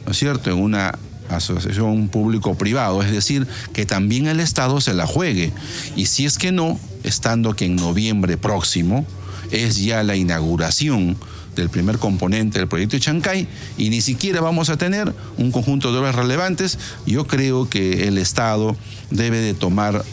¿no 0.05 0.12
es 0.12 0.17
cierto? 0.17 0.51
En 0.51 0.57
una 0.57 0.97
asociación 1.29 2.09
público-privado, 2.09 3.01
es 3.01 3.12
decir, 3.12 3.47
que 3.73 3.85
también 3.85 4.27
el 4.27 4.39
Estado 4.39 4.81
se 4.81 4.93
la 4.93 5.07
juegue. 5.07 5.51
Y 5.95 6.05
si 6.05 6.25
es 6.25 6.38
que 6.38 6.51
no, 6.51 6.79
estando 7.03 7.55
que 7.55 7.65
en 7.65 7.75
noviembre 7.75 8.38
próximo 8.38 9.05
es 9.51 9.77
ya 9.83 10.03
la 10.03 10.15
inauguración 10.15 11.17
del 11.55 11.69
primer 11.69 11.98
componente 11.98 12.60
del 12.60 12.67
proyecto 12.67 12.95
de 12.95 13.01
Chancay 13.01 13.48
y 13.77 13.89
ni 13.89 14.01
siquiera 14.01 14.41
vamos 14.41 14.69
a 14.69 14.77
tener 14.77 15.13
un 15.38 15.51
conjunto 15.51 15.91
de 15.91 16.00
obras 16.00 16.15
relevantes, 16.15 16.79
yo 17.05 17.25
creo 17.27 17.69
que 17.69 18.07
el 18.07 18.17
Estado 18.17 18.75
debe 19.10 19.39
de 19.39 19.53
tomar, 19.53 20.03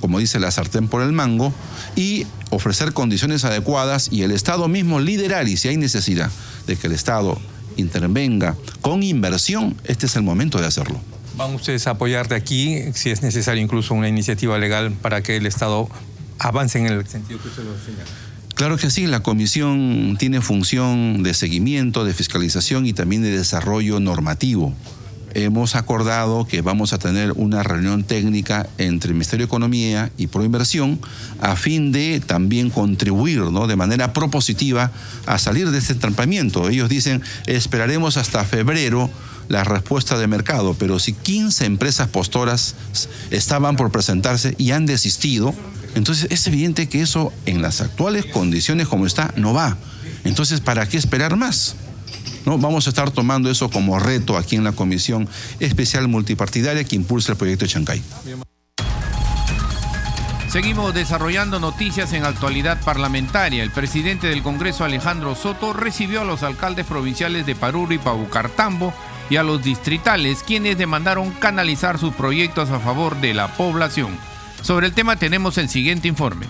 como 0.00 0.18
dice 0.18 0.40
la 0.40 0.50
sartén 0.50 0.88
por 0.88 1.02
el 1.02 1.12
mango, 1.12 1.52
y 1.94 2.26
ofrecer 2.50 2.92
condiciones 2.92 3.44
adecuadas 3.44 4.08
y 4.10 4.22
el 4.22 4.30
Estado 4.30 4.68
mismo 4.68 5.00
liderar 5.00 5.48
y 5.48 5.56
si 5.56 5.68
hay 5.68 5.76
necesidad 5.76 6.30
de 6.66 6.76
que 6.76 6.86
el 6.86 6.92
Estado 6.92 7.38
intervenga 7.76 8.56
con 8.80 9.02
inversión, 9.02 9.76
este 9.84 10.06
es 10.06 10.16
el 10.16 10.22
momento 10.22 10.58
de 10.58 10.66
hacerlo. 10.66 11.00
¿Van 11.36 11.54
ustedes 11.54 11.86
a 11.86 11.90
apoyar 11.90 12.28
de 12.28 12.34
aquí, 12.34 12.82
si 12.94 13.10
es 13.10 13.22
necesario 13.22 13.62
incluso 13.62 13.92
una 13.92 14.08
iniciativa 14.08 14.56
legal 14.58 14.92
para 15.02 15.22
que 15.22 15.36
el 15.36 15.44
Estado 15.44 15.88
avance 16.38 16.78
en 16.78 16.86
el 16.86 17.06
sentido 17.06 17.40
que 17.42 17.48
usted 17.48 17.64
lo 17.64 17.78
señala? 17.78 18.25
Claro 18.56 18.78
que 18.78 18.88
sí, 18.88 19.06
la 19.06 19.20
comisión 19.20 20.16
tiene 20.18 20.40
función 20.40 21.22
de 21.22 21.34
seguimiento, 21.34 22.06
de 22.06 22.14
fiscalización 22.14 22.86
y 22.86 22.94
también 22.94 23.20
de 23.20 23.30
desarrollo 23.30 24.00
normativo. 24.00 24.72
Hemos 25.34 25.74
acordado 25.74 26.46
que 26.46 26.62
vamos 26.62 26.94
a 26.94 26.98
tener 26.98 27.32
una 27.32 27.62
reunión 27.62 28.02
técnica 28.02 28.66
entre 28.78 29.10
el 29.10 29.14
Ministerio 29.14 29.44
de 29.44 29.48
Economía 29.48 30.10
y 30.16 30.28
Proinversión 30.28 30.98
a 31.38 31.54
fin 31.54 31.92
de 31.92 32.18
también 32.20 32.70
contribuir 32.70 33.40
¿no? 33.40 33.66
de 33.66 33.76
manera 33.76 34.14
propositiva 34.14 34.90
a 35.26 35.36
salir 35.36 35.70
de 35.70 35.76
este 35.76 35.92
entrampamiento. 35.92 36.70
Ellos 36.70 36.88
dicen, 36.88 37.20
esperaremos 37.44 38.16
hasta 38.16 38.42
febrero 38.46 39.10
la 39.48 39.64
respuesta 39.64 40.16
de 40.16 40.28
mercado, 40.28 40.74
pero 40.78 40.98
si 40.98 41.12
15 41.12 41.66
empresas 41.66 42.08
postoras 42.08 42.74
estaban 43.30 43.76
por 43.76 43.92
presentarse 43.92 44.54
y 44.56 44.70
han 44.70 44.86
desistido, 44.86 45.54
entonces 45.96 46.28
es 46.30 46.46
evidente 46.46 46.90
que 46.90 47.00
eso 47.00 47.32
en 47.46 47.62
las 47.62 47.80
actuales 47.80 48.26
condiciones 48.26 48.86
como 48.86 49.06
está 49.06 49.32
no 49.34 49.54
va. 49.54 49.78
Entonces, 50.24 50.60
¿para 50.60 50.86
qué 50.86 50.98
esperar 50.98 51.36
más? 51.36 51.74
¿No? 52.44 52.58
Vamos 52.58 52.86
a 52.86 52.90
estar 52.90 53.10
tomando 53.10 53.50
eso 53.50 53.70
como 53.70 53.98
reto 53.98 54.36
aquí 54.36 54.56
en 54.56 54.64
la 54.64 54.72
Comisión 54.72 55.26
Especial 55.58 56.06
Multipartidaria 56.06 56.84
que 56.84 56.96
impulsa 56.96 57.32
el 57.32 57.38
proyecto 57.38 57.64
de 57.64 57.70
Chancay. 57.70 58.02
Seguimos 60.48 60.92
desarrollando 60.92 61.60
noticias 61.60 62.12
en 62.12 62.26
actualidad 62.26 62.78
parlamentaria. 62.84 63.62
El 63.62 63.70
presidente 63.70 64.26
del 64.26 64.42
Congreso, 64.42 64.84
Alejandro 64.84 65.34
Soto, 65.34 65.72
recibió 65.72 66.20
a 66.20 66.24
los 66.24 66.42
alcaldes 66.42 66.84
provinciales 66.84 67.46
de 67.46 67.54
Paruro 67.54 67.94
y 67.94 67.98
Paucartambo 67.98 68.92
y 69.30 69.36
a 69.36 69.42
los 69.42 69.62
distritales, 69.62 70.42
quienes 70.42 70.76
demandaron 70.76 71.30
canalizar 71.30 71.98
sus 71.98 72.14
proyectos 72.14 72.68
a 72.68 72.80
favor 72.80 73.18
de 73.18 73.32
la 73.32 73.54
población. 73.54 74.35
Sobre 74.62 74.86
el 74.86 74.92
tema 74.92 75.16
tenemos 75.16 75.58
el 75.58 75.68
siguiente 75.68 76.08
informe. 76.08 76.46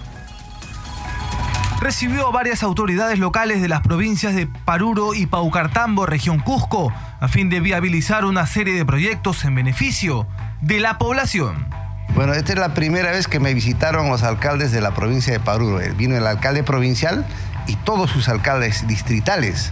Recibió 1.80 2.26
a 2.26 2.32
varias 2.32 2.62
autoridades 2.62 3.18
locales 3.18 3.60
de 3.60 3.68
las 3.68 3.82
provincias 3.82 4.34
de 4.34 4.46
Paruro 4.46 5.14
y 5.14 5.26
Paucartambo, 5.26 6.06
región 6.06 6.40
Cusco, 6.40 6.92
a 7.20 7.28
fin 7.28 7.50
de 7.50 7.60
viabilizar 7.60 8.24
una 8.24 8.46
serie 8.46 8.74
de 8.74 8.84
proyectos 8.84 9.44
en 9.44 9.54
beneficio 9.54 10.26
de 10.62 10.80
la 10.80 10.98
población. 10.98 11.66
Bueno, 12.14 12.32
esta 12.32 12.54
es 12.54 12.58
la 12.58 12.72
primera 12.72 13.10
vez 13.10 13.28
que 13.28 13.40
me 13.40 13.52
visitaron 13.52 14.08
los 14.08 14.22
alcaldes 14.22 14.72
de 14.72 14.80
la 14.80 14.94
provincia 14.94 15.32
de 15.32 15.38
Paruro. 15.38 15.78
Vino 15.96 16.16
el 16.16 16.26
alcalde 16.26 16.62
provincial 16.62 17.26
y 17.66 17.76
todos 17.76 18.10
sus 18.10 18.30
alcaldes 18.30 18.86
distritales. 18.86 19.70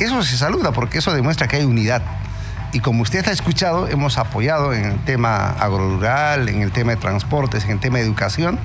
Eso 0.00 0.22
se 0.22 0.38
saluda 0.38 0.72
porque 0.72 0.98
eso 0.98 1.12
demuestra 1.12 1.46
que 1.46 1.56
hay 1.56 1.64
unidad. 1.64 2.02
Y 2.74 2.80
como 2.80 3.02
usted 3.02 3.26
ha 3.28 3.30
escuchado, 3.30 3.86
hemos 3.86 4.18
apoyado 4.18 4.72
en 4.72 4.84
el 4.84 4.98
tema 5.04 5.50
agrorural, 5.50 6.48
en 6.48 6.60
el 6.60 6.72
tema 6.72 6.90
de 6.90 6.96
transportes, 6.96 7.64
en 7.64 7.70
el 7.70 7.78
tema 7.78 7.98
de 7.98 8.04
educación, 8.04 8.58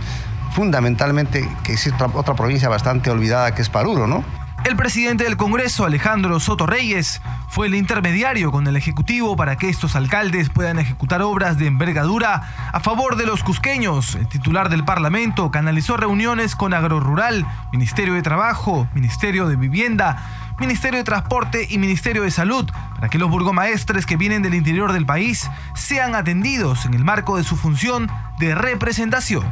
fundamentalmente 0.51 1.48
que 1.63 1.74
es 1.74 1.86
otra, 1.94 2.08
otra 2.16 2.34
provincia 2.34 2.68
bastante 2.70 3.12
olvidada 3.12 3.54
que 3.54 3.62
es 3.62 3.70
Paruro, 3.70 4.08
¿no? 4.08 4.25
El 4.66 4.75
presidente 4.75 5.24
del 5.24 5.38
Congreso, 5.38 5.86
Alejandro 5.86 6.39
Soto 6.39 6.66
Reyes, 6.66 7.22
fue 7.48 7.68
el 7.68 7.75
intermediario 7.75 8.51
con 8.51 8.68
el 8.68 8.75
Ejecutivo 8.75 9.36
para 9.36 9.58
que 9.58 9.70
estos 9.70 9.96
alcaldes 9.96 10.50
puedan 10.50 10.80
ejecutar 10.80 11.22
obras 11.22 11.58
de 11.58 11.68
envergadura 11.68 12.70
a 12.74 12.80
favor 12.80 13.16
de 13.16 13.25
los 13.25 13.44
cusqueños. 13.44 14.16
El 14.16 14.28
titular 14.28 14.70
del 14.70 14.84
Parlamento 14.84 15.50
canalizó 15.50 15.98
reuniones 15.98 16.56
con 16.56 16.74
Agrorural, 16.74 17.46
Ministerio 17.72 18.16
de 18.16 18.22
Trabajo, 18.22 18.88
Ministerio 18.94 19.48
de 19.48 19.56
Vivienda, 19.56 20.18
Ministerio 20.60 21.00
de 21.00 21.04
Transporte 21.04 21.68
y 21.70 21.78
Ministerio 21.78 22.24
de 22.24 22.32
Salud 22.32 22.70
para 22.96 23.10
que 23.10 23.18
los 23.18 23.30
burgomaestres 23.30 24.06
que 24.06 24.18
vienen 24.18 24.42
del 24.42 24.54
interior 24.54 24.94
del 24.94 25.06
país 25.06 25.50
sean 25.75 26.16
atendidos 26.16 26.86
en 26.86 26.94
el 26.94 27.04
marco 27.04 27.38
de 27.38 27.44
su 27.44 27.56
función 27.56 28.10
de 28.39 28.56
representación. 28.56 29.46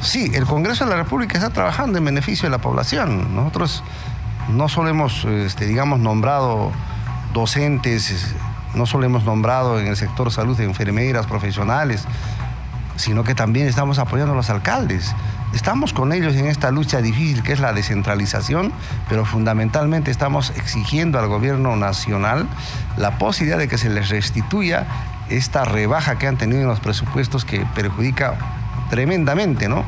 Sí, 0.00 0.30
el 0.34 0.44
Congreso 0.44 0.84
de 0.84 0.90
la 0.90 0.96
República 0.96 1.38
está 1.38 1.50
trabajando 1.50 1.98
en 1.98 2.04
beneficio 2.04 2.44
de 2.44 2.50
la 2.50 2.58
población. 2.58 3.34
Nosotros 3.34 3.82
no 4.48 4.68
solo 4.68 4.88
hemos, 4.90 5.24
este, 5.24 5.66
digamos, 5.66 6.00
nombrado 6.00 6.72
docentes, 7.32 8.34
no 8.74 8.86
solo 8.86 9.06
hemos 9.06 9.24
nombrado 9.24 9.80
en 9.80 9.86
el 9.86 9.96
sector 9.96 10.30
salud 10.30 10.58
enfermeras, 10.60 11.26
profesionales, 11.26 12.04
sino 12.96 13.24
que 13.24 13.34
también 13.34 13.66
estamos 13.66 13.98
apoyando 13.98 14.32
a 14.32 14.36
los 14.36 14.50
alcaldes. 14.50 15.14
Estamos 15.54 15.92
con 15.92 16.12
ellos 16.12 16.34
en 16.34 16.46
esta 16.46 16.72
lucha 16.72 17.00
difícil 17.00 17.44
que 17.44 17.52
es 17.52 17.60
la 17.60 17.72
descentralización, 17.72 18.72
pero 19.08 19.24
fundamentalmente 19.24 20.10
estamos 20.10 20.50
exigiendo 20.56 21.18
al 21.20 21.28
gobierno 21.28 21.76
nacional 21.76 22.48
la 22.96 23.18
posibilidad 23.18 23.56
de 23.56 23.68
que 23.68 23.78
se 23.78 23.88
les 23.88 24.08
restituya 24.08 24.86
esta 25.28 25.64
rebaja 25.64 26.18
que 26.18 26.26
han 26.26 26.36
tenido 26.36 26.62
en 26.62 26.66
los 26.66 26.80
presupuestos 26.80 27.44
que 27.44 27.64
perjudica 27.74 28.34
tremendamente, 28.90 29.68
¿no? 29.68 29.84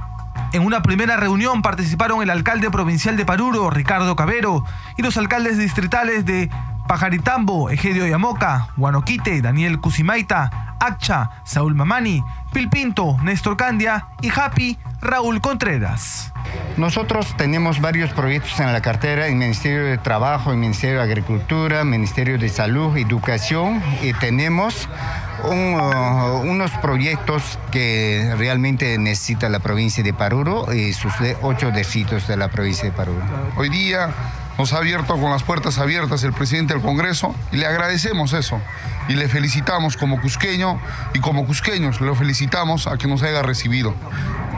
En 0.53 0.65
una 0.65 0.83
primera 0.83 1.17
reunión 1.17 1.63
participaron 1.63 2.23
el 2.23 2.31
alcalde 2.31 2.71
provincial 2.71 3.17
de 3.17 3.27
Paruro, 3.27 3.69
Ricardo 3.69 4.15
Cabero, 4.15 4.65
y 4.97 5.03
los 5.03 5.17
alcaldes 5.17 5.59
distritales 5.59 6.25
de 6.25 6.49
Pajaritambo, 6.87 7.71
Egedio 7.71 8.07
Yamoca, 8.07 8.69
Guanoquite, 8.77 9.43
Daniel 9.43 9.81
Cusimaita, 9.81 10.77
Accha, 10.79 11.31
Saúl 11.45 11.75
Mamani, 11.75 12.23
Pilpinto, 12.57 13.19
Néstor 13.23 13.55
Candia 13.59 14.07
y 14.23 14.31
Happy, 14.35 14.79
Raúl 15.03 15.43
Contreras. 15.43 16.33
Nosotros 16.79 17.37
tenemos 17.37 17.83
varios 17.83 18.15
proyectos 18.15 18.59
en 18.61 18.73
la 18.73 18.81
cartera, 18.81 19.27
en 19.27 19.37
Ministerio 19.37 19.85
de 19.85 19.99
Trabajo, 19.99 20.55
en 20.55 20.61
Ministerio 20.61 20.97
de 20.97 21.03
Agricultura, 21.03 21.85
Ministerio 21.85 22.39
de 22.39 22.49
Salud, 22.49 22.97
Educación, 22.97 23.83
y 24.03 24.15
tenemos 24.15 24.89
uh, 25.45 25.51
unos 26.51 26.71
proyectos 26.81 27.59
que 27.71 28.35
realmente 28.39 28.97
necesita 28.97 29.51
la 29.51 29.59
provincia 29.59 30.03
de 30.03 30.15
Paruro 30.15 30.73
y 30.73 30.95
sus 30.95 31.13
ocho 31.43 31.71
distritos 31.73 32.27
de 32.27 32.39
la 32.39 32.49
provincia 32.49 32.85
de 32.85 32.93
Paruro. 32.93 33.23
Hoy 33.59 33.69
día 33.69 34.09
nos 34.59 34.73
ha 34.73 34.79
abierto 34.79 35.19
con 35.19 35.31
las 35.31 35.43
puertas 35.43 35.79
abiertas 35.79 36.23
el 36.25 36.33
presidente 36.33 36.75
del 36.75 36.83
Congreso 36.83 37.35
y 37.53 37.57
le 37.57 37.67
agradecemos 37.67 38.33
eso. 38.33 38.61
Y 39.09 39.15
le 39.15 39.29
felicitamos 39.29 39.97
como 39.97 40.21
cusqueño 40.21 40.81
y 41.15 41.21
como 41.21 41.47
cusqueños 41.47 42.01
le 42.01 42.15
felicitamos 42.15 42.87
a 42.87 42.97
que 42.97 43.07
nos 43.07 43.23
haya 43.23 43.43
recibido. 43.43 43.95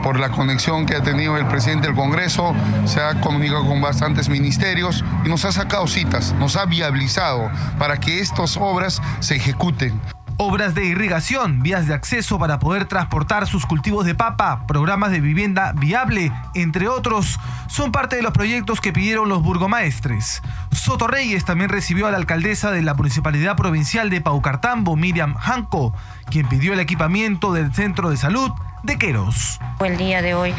Por 0.01 0.19
la 0.19 0.29
conexión 0.29 0.85
que 0.85 0.95
ha 0.95 1.03
tenido 1.03 1.37
el 1.37 1.45
presidente 1.47 1.87
del 1.87 1.95
Congreso, 1.95 2.55
se 2.85 3.01
ha 3.01 3.19
comunicado 3.21 3.67
con 3.67 3.81
bastantes 3.81 4.29
ministerios 4.29 5.03
y 5.25 5.29
nos 5.29 5.45
ha 5.45 5.51
sacado 5.51 5.85
citas, 5.87 6.33
nos 6.39 6.55
ha 6.55 6.65
viabilizado 6.65 7.51
para 7.77 7.99
que 7.99 8.21
estas 8.21 8.57
obras 8.57 9.01
se 9.19 9.35
ejecuten 9.35 9.99
obras 10.41 10.73
de 10.73 10.85
irrigación, 10.85 11.61
vías 11.61 11.85
de 11.85 11.93
acceso 11.93 12.39
para 12.39 12.59
poder 12.59 12.85
transportar 12.85 13.45
sus 13.45 13.65
cultivos 13.65 14.05
de 14.05 14.15
papa, 14.15 14.65
programas 14.67 15.11
de 15.11 15.19
vivienda 15.19 15.73
viable, 15.73 16.31
entre 16.55 16.87
otros, 16.87 17.37
son 17.67 17.91
parte 17.91 18.15
de 18.15 18.21
los 18.21 18.31
proyectos 18.31 18.79
que 18.79 18.93
pidieron 18.93 19.27
los 19.27 19.43
burgomaestres. 19.43 20.41
Soto 20.71 21.07
Reyes 21.07 21.43
también 21.43 21.69
recibió 21.69 22.07
a 22.07 22.11
la 22.11 22.17
alcaldesa 22.17 22.71
de 22.71 22.81
la 22.81 22.93
Municipalidad 22.93 23.57
Provincial 23.57 24.09
de 24.09 24.21
Paucartambo, 24.21 24.95
Miriam 24.95 25.35
Hanco, 25.37 25.93
quien 26.31 26.47
pidió 26.47 26.71
el 26.71 26.79
equipamiento 26.79 27.51
del 27.51 27.73
centro 27.73 28.09
de 28.09 28.15
salud 28.15 28.49
de 28.83 28.97
Queros. 28.97 29.59
El 29.79 29.97
día 29.97 30.21
de 30.21 30.33
hoy 30.33 30.53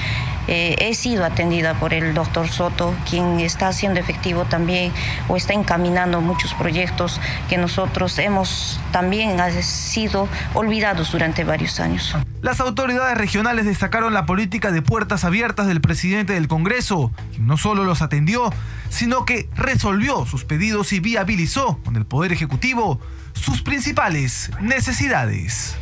eh, 0.49 0.77
he 0.81 0.95
sido 0.95 1.25
atendida 1.25 1.75
por 1.75 1.95
el 1.95 2.15
doctor 2.15 2.49
Soto, 2.49 2.95
quien 3.09 3.41
está 3.41 3.69
haciendo 3.69 4.01
efectivo 4.01 4.45
también 4.45 4.93
o 5.29 5.37
está 5.37 5.53
encaminando 5.53 6.21
muchos 6.21 6.55
proyectos 6.55 7.21
que 7.49 7.59
nosotros 7.59 8.19
hemos 8.19 8.81
también 8.93 9.39
sido 9.63 10.29
olvidados 10.55 11.13
durante 11.13 11.45
varios 11.45 11.81
años. 11.81 12.17
Las 12.43 12.61
autoridades 12.61 13.17
regionales 13.17 13.65
destacaron 13.67 14.15
la 14.15 14.27
política 14.27 14.73
de 14.73 14.83
puertas 14.83 15.25
abiertas 15.25 15.67
del 15.67 15.81
presidente 15.81 16.33
del 16.33 16.49
Congreso, 16.49 17.13
quien 17.33 17.47
no 17.47 17.57
solo 17.57 17.85
los 17.85 18.03
atendió, 18.03 18.53
sino 18.89 19.25
que 19.25 19.49
resolvió 19.55 20.27
sus 20.27 20.45
pedidos 20.45 20.93
y 20.93 21.01
viabilizó 21.01 21.79
con 21.85 21.97
el 21.97 22.07
Poder 22.07 22.33
Ejecutivo 22.33 23.01
sus 23.35 23.63
principales 23.63 24.51
necesidades. 24.61 25.77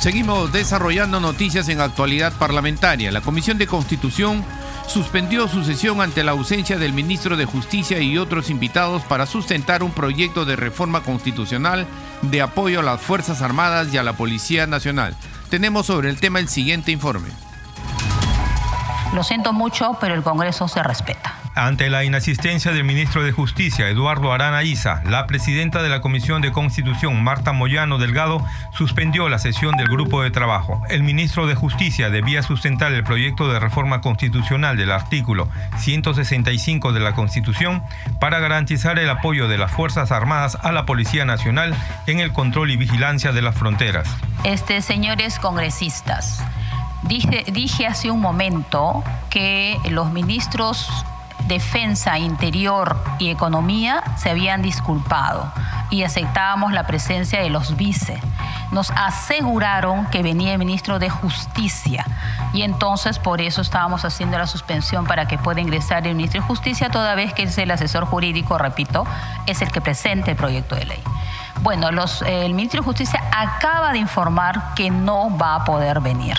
Seguimos 0.00 0.50
desarrollando 0.50 1.20
noticias 1.20 1.68
en 1.68 1.82
actualidad 1.82 2.32
parlamentaria. 2.32 3.12
La 3.12 3.20
Comisión 3.20 3.58
de 3.58 3.66
Constitución 3.66 4.42
suspendió 4.86 5.46
su 5.46 5.62
sesión 5.62 6.00
ante 6.00 6.24
la 6.24 6.30
ausencia 6.30 6.78
del 6.78 6.94
ministro 6.94 7.36
de 7.36 7.44
Justicia 7.44 8.00
y 8.00 8.16
otros 8.16 8.48
invitados 8.48 9.02
para 9.02 9.26
sustentar 9.26 9.82
un 9.82 9.90
proyecto 9.90 10.46
de 10.46 10.56
reforma 10.56 11.02
constitucional 11.02 11.86
de 12.22 12.40
apoyo 12.40 12.80
a 12.80 12.82
las 12.82 13.02
Fuerzas 13.02 13.42
Armadas 13.42 13.92
y 13.92 13.98
a 13.98 14.02
la 14.02 14.14
Policía 14.14 14.66
Nacional. 14.66 15.14
Tenemos 15.50 15.84
sobre 15.84 16.08
el 16.08 16.18
tema 16.18 16.38
el 16.38 16.48
siguiente 16.48 16.92
informe. 16.92 17.28
Lo 19.14 19.22
siento 19.22 19.52
mucho, 19.52 19.98
pero 20.00 20.14
el 20.14 20.22
Congreso 20.22 20.66
se 20.66 20.82
respeta. 20.82 21.39
Ante 21.60 21.90
la 21.90 22.04
inasistencia 22.04 22.72
del 22.72 22.84
ministro 22.84 23.22
de 23.22 23.32
Justicia, 23.32 23.90
Eduardo 23.90 24.32
Arana 24.32 24.62
Isa, 24.62 25.02
la 25.04 25.26
presidenta 25.26 25.82
de 25.82 25.90
la 25.90 26.00
Comisión 26.00 26.40
de 26.40 26.52
Constitución, 26.52 27.22
Marta 27.22 27.52
Moyano 27.52 27.98
Delgado, 27.98 28.42
suspendió 28.72 29.28
la 29.28 29.38
sesión 29.38 29.76
del 29.76 29.88
grupo 29.88 30.22
de 30.22 30.30
trabajo. 30.30 30.80
El 30.88 31.02
ministro 31.02 31.46
de 31.46 31.54
Justicia 31.54 32.08
debía 32.08 32.42
sustentar 32.42 32.94
el 32.94 33.04
proyecto 33.04 33.52
de 33.52 33.60
reforma 33.60 34.00
constitucional 34.00 34.78
del 34.78 34.90
artículo 34.90 35.50
165 35.76 36.94
de 36.94 37.00
la 37.00 37.12
Constitución 37.12 37.82
para 38.20 38.38
garantizar 38.38 38.98
el 38.98 39.10
apoyo 39.10 39.46
de 39.46 39.58
las 39.58 39.70
Fuerzas 39.70 40.12
Armadas 40.12 40.56
a 40.62 40.72
la 40.72 40.86
Policía 40.86 41.26
Nacional 41.26 41.74
en 42.06 42.20
el 42.20 42.32
control 42.32 42.70
y 42.70 42.78
vigilancia 42.78 43.32
de 43.32 43.42
las 43.42 43.54
fronteras. 43.54 44.08
Este, 44.44 44.80
señores 44.80 45.38
congresistas, 45.38 46.42
dije, 47.02 47.44
dije 47.52 47.86
hace 47.86 48.10
un 48.10 48.22
momento 48.22 49.04
que 49.28 49.76
los 49.90 50.10
ministros 50.10 51.04
Defensa, 51.46 52.18
Interior 52.18 52.96
y 53.18 53.30
Economía 53.30 54.02
se 54.16 54.30
habían 54.30 54.62
disculpado 54.62 55.52
y 55.90 56.04
aceptábamos 56.04 56.72
la 56.72 56.86
presencia 56.86 57.40
de 57.40 57.50
los 57.50 57.76
vice. 57.76 58.20
Nos 58.72 58.90
aseguraron 58.92 60.06
que 60.06 60.22
venía 60.22 60.52
el 60.52 60.58
ministro 60.58 60.98
de 60.98 61.10
Justicia 61.10 62.06
y 62.52 62.62
entonces 62.62 63.18
por 63.18 63.40
eso 63.40 63.62
estábamos 63.62 64.04
haciendo 64.04 64.38
la 64.38 64.46
suspensión 64.46 65.06
para 65.06 65.26
que 65.26 65.38
pueda 65.38 65.60
ingresar 65.60 66.06
el 66.06 66.14
ministro 66.14 66.40
de 66.40 66.46
Justicia 66.46 66.88
toda 66.88 67.14
vez 67.14 67.34
que 67.34 67.44
es 67.44 67.58
el 67.58 67.70
asesor 67.70 68.04
jurídico, 68.04 68.58
repito, 68.58 69.04
es 69.46 69.60
el 69.62 69.72
que 69.72 69.80
presente 69.80 70.30
el 70.32 70.36
proyecto 70.36 70.76
de 70.76 70.84
ley. 70.84 71.02
Bueno, 71.62 71.88
el 71.88 72.54
ministro 72.54 72.80
de 72.80 72.84
Justicia 72.84 73.22
acaba 73.36 73.92
de 73.92 73.98
informar 73.98 74.74
que 74.74 74.90
no 74.90 75.36
va 75.36 75.56
a 75.56 75.64
poder 75.64 76.00
venir 76.00 76.36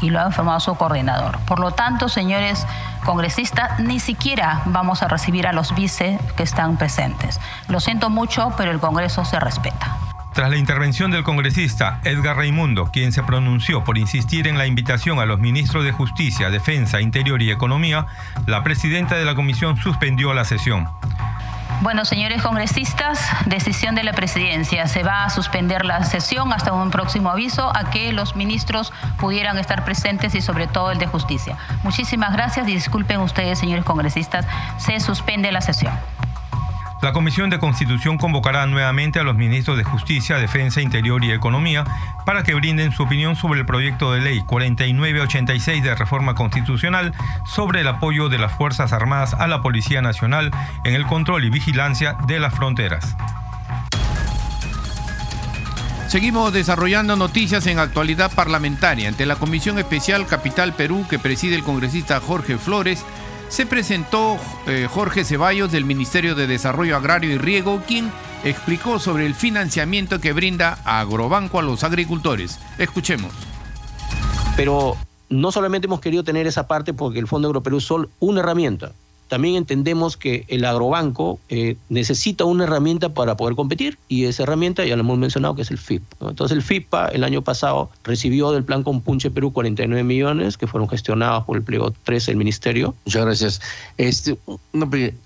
y 0.00 0.10
lo 0.10 0.20
ha 0.20 0.26
informado 0.26 0.60
su 0.60 0.74
coordinador. 0.74 1.38
Por 1.40 1.58
lo 1.58 1.72
tanto, 1.72 2.08
señores 2.08 2.66
congresista, 3.04 3.76
ni 3.78 3.98
siquiera 3.98 4.62
vamos 4.66 5.02
a 5.02 5.08
recibir 5.08 5.46
a 5.46 5.52
los 5.52 5.74
vice 5.74 6.18
que 6.36 6.42
están 6.42 6.76
presentes. 6.76 7.40
Lo 7.68 7.80
siento 7.80 8.10
mucho, 8.10 8.52
pero 8.56 8.70
el 8.70 8.78
Congreso 8.78 9.24
se 9.24 9.40
respeta. 9.40 9.96
Tras 10.32 10.48
la 10.48 10.56
intervención 10.56 11.10
del 11.10 11.24
congresista 11.24 12.00
Edgar 12.04 12.36
Raimundo, 12.36 12.90
quien 12.92 13.10
se 13.10 13.24
pronunció 13.24 13.82
por 13.82 13.98
insistir 13.98 14.46
en 14.46 14.58
la 14.58 14.66
invitación 14.66 15.18
a 15.18 15.26
los 15.26 15.40
ministros 15.40 15.82
de 15.82 15.90
Justicia, 15.90 16.50
Defensa, 16.50 17.00
Interior 17.00 17.42
y 17.42 17.50
Economía, 17.50 18.06
la 18.46 18.62
presidenta 18.62 19.16
de 19.16 19.24
la 19.24 19.34
comisión 19.34 19.76
suspendió 19.76 20.32
la 20.32 20.44
sesión. 20.44 20.88
Bueno, 21.82 22.04
señores 22.04 22.42
congresistas, 22.42 23.20
decisión 23.46 23.94
de 23.94 24.04
la 24.04 24.12
presidencia. 24.12 24.86
Se 24.86 25.02
va 25.02 25.24
a 25.24 25.30
suspender 25.30 25.84
la 25.84 26.04
sesión 26.04 26.52
hasta 26.52 26.72
un 26.72 26.90
próximo 26.90 27.30
aviso 27.30 27.72
a 27.74 27.90
que 27.90 28.12
los 28.12 28.36
ministros 28.36 28.92
pudieran 29.18 29.58
estar 29.58 29.84
presentes 29.84 30.34
y 30.34 30.42
sobre 30.42 30.66
todo 30.66 30.90
el 30.90 30.98
de 30.98 31.06
justicia. 31.06 31.56
Muchísimas 31.82 32.32
gracias 32.32 32.68
y 32.68 32.74
disculpen 32.74 33.20
ustedes, 33.20 33.58
señores 33.58 33.84
congresistas, 33.84 34.46
se 34.78 35.00
suspende 35.00 35.50
la 35.52 35.62
sesión. 35.62 35.92
La 37.02 37.14
Comisión 37.14 37.48
de 37.48 37.58
Constitución 37.58 38.18
convocará 38.18 38.66
nuevamente 38.66 39.18
a 39.18 39.22
los 39.22 39.34
ministros 39.34 39.78
de 39.78 39.84
Justicia, 39.84 40.36
Defensa, 40.36 40.82
Interior 40.82 41.24
y 41.24 41.32
Economía 41.32 41.84
para 42.26 42.42
que 42.42 42.54
brinden 42.54 42.92
su 42.92 43.04
opinión 43.04 43.36
sobre 43.36 43.60
el 43.60 43.66
proyecto 43.66 44.12
de 44.12 44.20
ley 44.20 44.42
4986 44.44 45.82
de 45.82 45.94
reforma 45.94 46.34
constitucional 46.34 47.14
sobre 47.46 47.80
el 47.80 47.88
apoyo 47.88 48.28
de 48.28 48.36
las 48.36 48.52
Fuerzas 48.52 48.92
Armadas 48.92 49.32
a 49.32 49.46
la 49.46 49.62
Policía 49.62 50.02
Nacional 50.02 50.50
en 50.84 50.94
el 50.94 51.06
control 51.06 51.44
y 51.46 51.50
vigilancia 51.50 52.16
de 52.26 52.38
las 52.38 52.54
fronteras. 52.54 53.16
Seguimos 56.08 56.52
desarrollando 56.52 57.16
noticias 57.16 57.66
en 57.66 57.78
actualidad 57.78 58.30
parlamentaria. 58.34 59.08
Ante 59.08 59.24
la 59.24 59.36
Comisión 59.36 59.78
Especial 59.78 60.26
Capital 60.26 60.74
Perú 60.74 61.06
que 61.08 61.18
preside 61.18 61.54
el 61.54 61.62
congresista 61.62 62.20
Jorge 62.20 62.58
Flores, 62.58 63.06
se 63.50 63.66
presentó 63.66 64.38
eh, 64.66 64.88
Jorge 64.88 65.24
Ceballos 65.24 65.70
del 65.72 65.84
Ministerio 65.84 66.34
de 66.34 66.46
Desarrollo 66.46 66.96
Agrario 66.96 67.30
y 67.32 67.36
Riego, 67.38 67.82
quien 67.86 68.10
explicó 68.44 68.98
sobre 68.98 69.26
el 69.26 69.34
financiamiento 69.34 70.20
que 70.20 70.32
brinda 70.32 70.78
Agrobanco 70.84 71.58
a 71.58 71.62
los 71.62 71.84
agricultores. 71.84 72.58
Escuchemos. 72.78 73.32
Pero 74.56 74.96
no 75.28 75.52
solamente 75.52 75.86
hemos 75.86 76.00
querido 76.00 76.22
tener 76.22 76.46
esa 76.46 76.66
parte 76.68 76.94
porque 76.94 77.18
el 77.18 77.26
Fondo 77.26 77.48
Agroperú 77.48 77.78
es 77.78 77.84
solo 77.84 78.08
una 78.20 78.40
herramienta, 78.40 78.92
también 79.30 79.54
entendemos 79.54 80.16
que 80.16 80.44
el 80.48 80.64
agrobanco 80.64 81.38
eh, 81.48 81.76
necesita 81.88 82.44
una 82.44 82.64
herramienta 82.64 83.14
para 83.14 83.36
poder 83.36 83.54
competir 83.54 83.96
y 84.08 84.24
esa 84.24 84.42
herramienta 84.42 84.84
ya 84.84 84.96
lo 84.96 85.02
hemos 85.02 85.18
mencionado 85.18 85.54
que 85.54 85.62
es 85.62 85.70
el 85.70 85.78
FIP. 85.78 86.02
Entonces 86.20 86.56
el 86.56 86.62
FIPA 86.62 87.08
el 87.10 87.22
año 87.22 87.40
pasado 87.40 87.90
recibió 88.02 88.50
del 88.50 88.64
plan 88.64 88.82
Compunche 88.82 89.30
Perú 89.30 89.52
49 89.52 90.02
millones 90.02 90.58
que 90.58 90.66
fueron 90.66 90.88
gestionados 90.88 91.44
por 91.44 91.56
el 91.56 91.62
pliego 91.62 91.94
3 92.02 92.26
del 92.26 92.36
ministerio. 92.36 92.92
Muchas 93.06 93.24
gracias. 93.24 93.60
Este, 93.98 94.36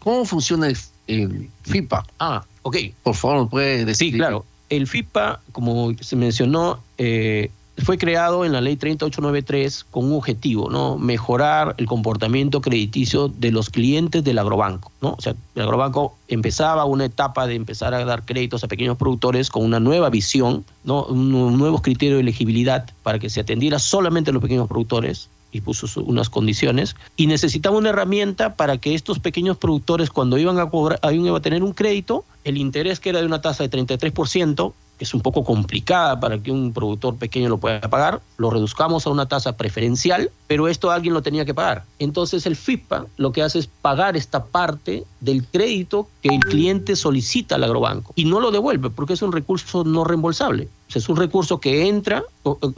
¿Cómo 0.00 0.26
funciona 0.26 0.68
el, 1.06 1.48
FIPA? 1.62 2.04
Ah, 2.18 2.44
ok. 2.60 2.76
Por 3.02 3.14
favor, 3.14 3.48
¿puede 3.48 3.86
decir? 3.86 4.12
Sí, 4.12 4.18
claro. 4.18 4.44
El 4.68 4.86
FIPA, 4.86 5.40
como 5.52 5.94
se 5.98 6.16
mencionó, 6.16 6.78
eh, 6.98 7.50
fue 7.78 7.98
creado 7.98 8.44
en 8.44 8.52
la 8.52 8.60
ley 8.60 8.76
3893 8.76 9.84
con 9.90 10.04
un 10.04 10.12
objetivo, 10.14 10.70
¿no? 10.70 10.96
Mejorar 10.96 11.74
el 11.78 11.86
comportamiento 11.86 12.60
crediticio 12.60 13.28
de 13.28 13.50
los 13.50 13.68
clientes 13.68 14.22
del 14.22 14.38
agrobanco, 14.38 14.92
¿no? 15.00 15.14
O 15.18 15.20
sea, 15.20 15.34
el 15.54 15.62
agrobanco 15.62 16.16
empezaba 16.28 16.84
una 16.84 17.06
etapa 17.06 17.46
de 17.46 17.54
empezar 17.54 17.92
a 17.94 18.04
dar 18.04 18.24
créditos 18.24 18.62
a 18.62 18.68
pequeños 18.68 18.96
productores 18.96 19.50
con 19.50 19.64
una 19.64 19.80
nueva 19.80 20.08
visión, 20.08 20.64
¿no? 20.84 21.04
Un, 21.04 21.58
nuevos 21.58 21.82
criterios 21.82 22.16
de 22.18 22.22
elegibilidad 22.22 22.88
para 23.02 23.18
que 23.18 23.28
se 23.28 23.40
atendiera 23.40 23.78
solamente 23.78 24.30
a 24.30 24.32
los 24.32 24.42
pequeños 24.42 24.68
productores 24.68 25.28
y 25.50 25.60
puso 25.60 26.02
unas 26.02 26.30
condiciones 26.30 26.96
y 27.16 27.26
necesitaba 27.28 27.76
una 27.76 27.90
herramienta 27.90 28.56
para 28.56 28.78
que 28.78 28.94
estos 28.94 29.20
pequeños 29.20 29.56
productores 29.56 30.10
cuando 30.10 30.36
iban 30.36 30.58
a 30.58 30.68
cobrar, 30.68 30.98
iban 31.12 31.34
a 31.34 31.40
tener 31.40 31.62
un 31.62 31.72
crédito, 31.72 32.24
el 32.42 32.56
interés 32.56 32.98
que 32.98 33.10
era 33.10 33.20
de 33.20 33.26
una 33.26 33.40
tasa 33.40 33.66
de 33.66 33.70
33%, 33.70 34.72
que 34.98 35.04
es 35.04 35.14
un 35.14 35.20
poco 35.20 35.44
complicada 35.44 36.20
para 36.20 36.38
que 36.38 36.50
un 36.50 36.72
productor 36.72 37.16
pequeño 37.16 37.48
lo 37.48 37.58
pueda 37.58 37.80
pagar, 37.80 38.20
lo 38.36 38.50
reduzcamos 38.50 39.06
a 39.06 39.10
una 39.10 39.26
tasa 39.26 39.56
preferencial, 39.56 40.30
pero 40.46 40.68
esto 40.68 40.90
alguien 40.90 41.14
lo 41.14 41.22
tenía 41.22 41.44
que 41.44 41.54
pagar. 41.54 41.84
Entonces 41.98 42.46
el 42.46 42.56
FIPA 42.56 43.06
lo 43.16 43.32
que 43.32 43.42
hace 43.42 43.58
es 43.58 43.66
pagar 43.66 44.16
esta 44.16 44.44
parte 44.44 45.04
del 45.20 45.44
crédito 45.44 46.08
que 46.22 46.28
el 46.28 46.40
cliente 46.40 46.96
solicita 46.96 47.56
al 47.56 47.64
agrobanco 47.64 48.12
y 48.14 48.24
no 48.24 48.40
lo 48.40 48.50
devuelve 48.50 48.90
porque 48.90 49.14
es 49.14 49.22
un 49.22 49.32
recurso 49.32 49.84
no 49.84 50.04
reembolsable. 50.04 50.68
es 50.94 51.08
un 51.08 51.16
recurso 51.16 51.58
que 51.58 51.88
entra, 51.88 52.22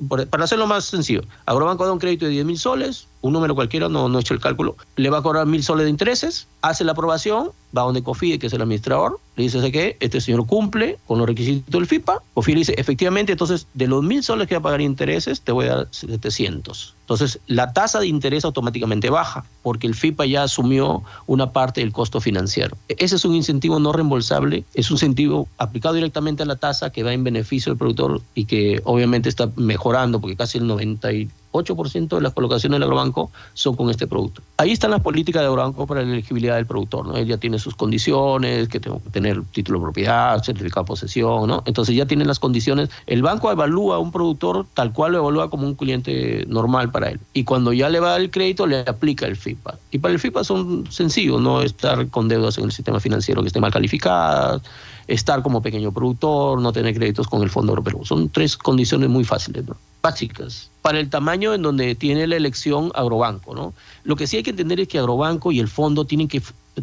para 0.09 0.45
hacerlo 0.45 0.67
más 0.67 0.87
sencillo, 0.87 1.23
Agrobanco 1.45 1.85
da 1.85 1.93
un 1.93 1.99
crédito 1.99 2.25
de 2.25 2.31
10 2.31 2.47
mil 2.47 2.59
soles, 2.59 3.07
un 3.21 3.33
número 3.33 3.55
cualquiera, 3.55 3.89
no, 3.89 4.09
no 4.09 4.19
he 4.19 4.21
hecho 4.21 4.35
el 4.35 4.41
cálculo, 4.41 4.77
le 4.97 5.11
va 5.11 5.19
a 5.19 5.23
cobrar 5.23 5.47
mil 5.47 5.63
soles 5.63 5.85
de 5.85 5.91
intereses, 5.91 6.47
hace 6.63 6.85
la 6.85 6.93
aprobación, 6.93 7.51
va 7.77 7.83
donde 7.83 8.03
COFIDE, 8.03 8.39
que 8.39 8.47
es 8.47 8.53
el 8.53 8.63
administrador, 8.63 9.19
le 9.37 9.45
dice 9.45 9.71
que 9.71 9.97
este 10.01 10.21
señor 10.21 10.47
cumple 10.47 10.99
con 11.07 11.19
los 11.19 11.27
requisitos 11.27 11.71
del 11.71 11.87
FIPA, 11.87 12.23
COFIDE 12.35 12.59
dice, 12.59 12.75
efectivamente, 12.79 13.33
entonces 13.33 13.67
de 13.75 13.87
los 13.87 14.03
mil 14.03 14.23
soles 14.23 14.49
que 14.49 14.55
va 14.55 14.61
a 14.61 14.63
pagar 14.63 14.81
intereses, 14.81 15.41
te 15.41 15.53
voy 15.53 15.67
a 15.67 15.77
dar 15.77 15.89
700. 15.91 16.95
Entonces, 17.03 17.39
la 17.47 17.73
tasa 17.73 18.01
de 18.01 18.09
interés 18.09 18.45
automáticamente 18.45 19.11
baja, 19.11 19.45
porque 19.63 19.87
el 19.87 19.95
FIPA 19.95 20.27
ya 20.27 20.43
asumió 20.43 21.05
una 21.27 21.53
parte 21.53 21.81
del 21.81 21.93
costo 21.93 22.21
financiero. 22.21 22.77
Ese 22.89 23.17
es 23.17 23.25
un 23.25 23.35
incentivo 23.35 23.79
no 23.79 23.93
reembolsable, 23.93 24.65
es 24.75 24.91
un 24.91 24.97
incentivo 24.97 25.47
aplicado 25.59 25.95
directamente 25.95 26.43
a 26.43 26.47
la 26.47 26.57
tasa 26.57 26.91
que 26.91 27.05
va 27.05 27.13
en 27.13 27.23
beneficio 27.23 27.71
del 27.71 27.79
productor 27.79 28.23
y 28.35 28.47
que 28.47 28.81
obviamente 28.85 29.29
está 29.29 29.51
mejorando, 29.57 30.21
porque 30.21 30.37
casi 30.37 30.59
el 30.59 30.67
90 30.67 31.13
8% 31.57 32.09
de 32.09 32.21
las 32.21 32.33
colocaciones 32.33 32.77
del 32.77 32.85
agrobanco 32.85 33.31
son 33.55 33.77
con 33.77 33.91
este 33.91 34.07
producto. 34.07 34.43
Ahí 34.57 34.73
están 34.73 34.91
las 34.91 35.01
políticas 35.01 35.43
de 35.43 35.49
agrobanco 35.49 35.87
para 35.87 36.03
la 36.03 36.13
elegibilidad 36.13 36.57
del 36.57 36.67
productor, 36.67 37.07
¿no? 37.07 37.17
Él 37.17 37.27
ya 37.27 37.39
tiene 37.39 37.59
sus 37.59 37.75
condiciones, 37.75 38.69
que 38.69 38.81
tengo 38.81 39.03
que 39.03 39.11
tener 39.11 39.43
título 39.53 39.79
de 39.79 39.85
propiedad, 39.85 40.43
certificado 40.43 40.85
de 40.85 40.89
posesión, 40.89 41.49
¿no? 41.49 41.63
Entonces 41.67 41.95
ya 41.95 42.07
tienen 42.07 42.27
las 42.27 42.39
condiciones. 42.39 42.91
El 43.07 43.23
banco 43.23 43.51
evalúa 43.51 43.97
a 43.97 43.99
un 43.99 44.13
productor 44.13 44.67
tal 44.75 44.93
cual 44.93 45.13
lo 45.13 45.19
evalúa 45.19 45.51
como 45.51 45.67
un 45.67 45.75
cliente 45.75 46.45
normal 46.49 46.91
para 46.91 47.11
él. 47.11 47.21
Y 47.33 47.45
cuando 47.45 47.73
ya 47.73 47.89
le 47.89 48.01
va 48.01 48.17
el 48.17 48.31
crédito, 48.31 48.67
le 48.67 48.81
aplica 48.81 49.27
el 49.27 49.37
FIPA. 49.37 49.79
Y 49.91 49.99
para 49.99 50.15
el 50.15 50.21
FIPA 50.21 50.45
son 50.45 50.91
sencillos, 50.91 51.41
no 51.41 51.63
estar 51.63 52.09
con 52.09 52.29
deudas 52.29 52.59
en 52.59 52.65
el 52.65 52.73
sistema 52.73 53.01
financiero 53.01 53.43
que 53.43 53.49
estén 53.49 53.63
mal 53.63 53.73
calificadas, 53.73 54.63
estar 55.07 55.43
como 55.43 55.63
pequeño 55.63 55.93
productor, 55.93 56.61
no 56.61 56.73
tener 56.73 56.95
créditos 56.95 57.29
con 57.29 57.43
el 57.43 57.51
Fondo 57.51 57.73
Europeo. 57.73 58.05
Son 58.05 58.29
tres 58.29 58.57
condiciones 58.57 59.09
muy 59.09 59.25
fáciles, 59.25 59.65
básicas, 60.07 60.71
para 60.83 61.01
el 61.01 61.11
tamaño 61.11 61.53
en 61.53 61.63
donde 61.63 61.97
tiene 61.97 62.29
la 62.29 62.37
elección 62.37 62.93
Agrobanco. 62.95 63.57
¿no? 63.57 63.75
Lo 64.05 64.15
que 64.15 64.29
sí 64.29 64.37
hay 64.37 64.45
que 64.45 64.51
entender 64.51 64.79
es 64.79 64.87
que 64.87 65.01
Agrobanco 65.01 65.51
y 65.51 65.59
el 65.59 65.67
fondo 65.67 66.05
tienen 66.05 66.29
que 66.29 66.41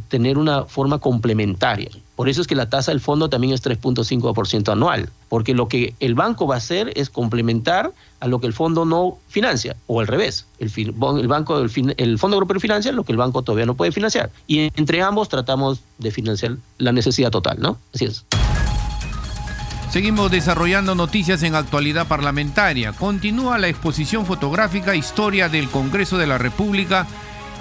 tener 0.09 0.37
una 0.37 0.65
forma 0.65 0.97
complementaria. 0.99 1.89
Por 2.17 2.27
eso 2.27 2.41
es 2.41 2.47
que 2.47 2.55
la 2.55 2.69
tasa 2.69 2.91
del 2.91 2.99
fondo 2.99 3.29
también 3.29 3.53
es 3.53 3.63
3.5% 3.63 4.71
anual, 4.71 5.09
porque 5.29 5.53
lo 5.53 5.67
que 5.69 5.95
el 6.01 6.15
banco 6.15 6.47
va 6.47 6.55
a 6.55 6.57
hacer 6.57 6.91
es 6.95 7.09
complementar 7.09 7.93
a 8.19 8.27
lo 8.27 8.39
que 8.39 8.47
el 8.47 8.53
fondo 8.53 8.83
no 8.83 9.17
financia, 9.29 9.77
o 9.87 10.01
al 10.01 10.07
revés, 10.07 10.47
el, 10.59 10.71
el, 10.75 11.27
banco, 11.27 11.59
el, 11.59 11.95
el 11.97 12.19
Fondo 12.19 12.35
Europeo 12.35 12.59
financia 12.59 12.91
lo 12.91 13.03
que 13.03 13.13
el 13.13 13.17
banco 13.17 13.41
todavía 13.41 13.65
no 13.65 13.75
puede 13.75 13.91
financiar. 13.91 14.31
Y 14.47 14.69
entre 14.75 15.01
ambos 15.01 15.29
tratamos 15.29 15.79
de 15.97 16.11
financiar 16.11 16.57
la 16.77 16.91
necesidad 16.91 17.31
total, 17.31 17.57
¿no? 17.59 17.77
Así 17.93 18.05
es. 18.05 18.25
Seguimos 19.93 20.31
desarrollando 20.31 20.95
noticias 20.95 21.43
en 21.43 21.53
actualidad 21.53 22.07
parlamentaria. 22.07 22.93
Continúa 22.93 23.59
la 23.59 23.67
exposición 23.67 24.25
fotográfica 24.25 24.95
Historia 24.95 25.49
del 25.49 25.69
Congreso 25.69 26.17
de 26.17 26.25
la 26.25 26.39
República 26.39 27.05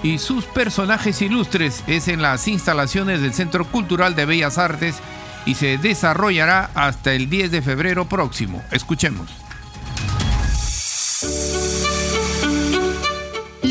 y 0.02 0.16
sus 0.16 0.46
personajes 0.46 1.20
ilustres 1.20 1.84
es 1.86 2.08
en 2.08 2.22
las 2.22 2.48
instalaciones 2.48 3.20
del 3.20 3.34
Centro 3.34 3.66
Cultural 3.66 4.14
de 4.14 4.24
Bellas 4.24 4.56
Artes 4.56 4.96
y 5.44 5.56
se 5.56 5.76
desarrollará 5.76 6.70
hasta 6.74 7.12
el 7.12 7.28
10 7.28 7.50
de 7.50 7.60
febrero 7.60 8.06
próximo. 8.06 8.62
Escuchemos. 8.70 9.41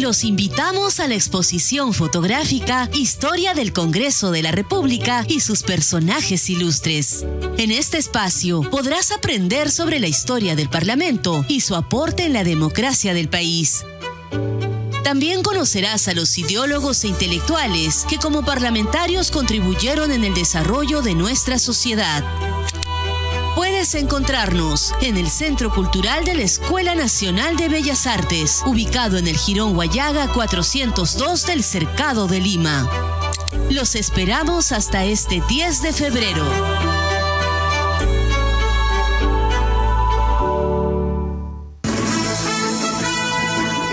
Los 0.01 0.23
invitamos 0.23 0.99
a 0.99 1.07
la 1.07 1.13
exposición 1.13 1.93
fotográfica 1.93 2.89
Historia 2.91 3.53
del 3.53 3.71
Congreso 3.71 4.31
de 4.31 4.41
la 4.41 4.51
República 4.51 5.23
y 5.27 5.41
sus 5.41 5.61
personajes 5.61 6.49
ilustres. 6.49 7.23
En 7.59 7.69
este 7.69 7.99
espacio 7.99 8.61
podrás 8.61 9.11
aprender 9.11 9.69
sobre 9.69 9.99
la 9.99 10.07
historia 10.07 10.55
del 10.55 10.69
Parlamento 10.69 11.45
y 11.47 11.61
su 11.61 11.75
aporte 11.75 12.25
en 12.25 12.33
la 12.33 12.43
democracia 12.43 13.13
del 13.13 13.29
país. 13.29 13.85
También 15.03 15.43
conocerás 15.43 16.07
a 16.07 16.13
los 16.13 16.35
ideólogos 16.39 17.03
e 17.03 17.09
intelectuales 17.09 18.07
que 18.09 18.17
como 18.17 18.43
parlamentarios 18.43 19.29
contribuyeron 19.29 20.11
en 20.11 20.23
el 20.23 20.33
desarrollo 20.33 21.03
de 21.03 21.13
nuestra 21.13 21.59
sociedad. 21.59 22.23
Puedes 23.55 23.95
encontrarnos 23.95 24.93
en 25.01 25.17
el 25.17 25.29
Centro 25.29 25.73
Cultural 25.73 26.23
de 26.23 26.35
la 26.35 26.43
Escuela 26.43 26.95
Nacional 26.95 27.57
de 27.57 27.67
Bellas 27.67 28.07
Artes, 28.07 28.63
ubicado 28.65 29.17
en 29.17 29.27
el 29.27 29.37
Girón 29.37 29.73
Guayaga 29.73 30.31
402 30.31 31.45
del 31.45 31.63
Cercado 31.63 32.27
de 32.27 32.39
Lima. 32.39 32.89
Los 33.69 33.95
esperamos 33.95 34.71
hasta 34.71 35.03
este 35.03 35.43
10 35.49 35.81
de 35.81 35.93
febrero. 35.93 36.45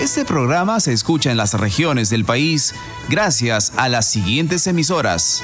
Este 0.01 0.23
programa 0.23 0.79
se 0.79 0.93
escucha 0.93 1.31
en 1.31 1.37
las 1.37 1.53
regiones 1.53 2.09
del 2.09 2.25
país 2.25 2.73
gracias 3.09 3.73
a 3.75 3.89
las 3.89 4.09
siguientes 4.09 4.65
emisoras. 4.67 5.43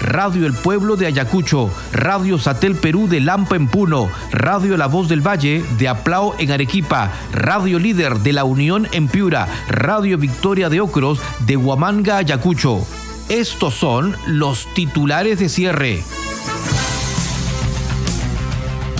Radio 0.00 0.46
El 0.46 0.52
Pueblo 0.52 0.96
de 0.96 1.06
Ayacucho, 1.06 1.70
Radio 1.92 2.38
Satel 2.38 2.74
Perú 2.76 3.08
de 3.08 3.20
Lampa 3.20 3.56
en 3.56 3.68
Puno, 3.68 4.10
Radio 4.30 4.76
La 4.76 4.86
Voz 4.86 5.08
del 5.08 5.26
Valle 5.26 5.64
de 5.78 5.88
Aplao 5.88 6.34
en 6.38 6.52
Arequipa, 6.52 7.12
Radio 7.32 7.78
Líder 7.78 8.18
de 8.20 8.32
La 8.32 8.44
Unión 8.44 8.88
en 8.92 9.08
Piura, 9.08 9.48
Radio 9.68 10.18
Victoria 10.18 10.68
de 10.68 10.80
Ocros 10.80 11.20
de 11.40 11.56
Huamanga, 11.56 12.18
Ayacucho. 12.18 12.86
Estos 13.28 13.74
son 13.74 14.16
los 14.26 14.72
titulares 14.74 15.38
de 15.38 15.48
cierre. 15.48 16.02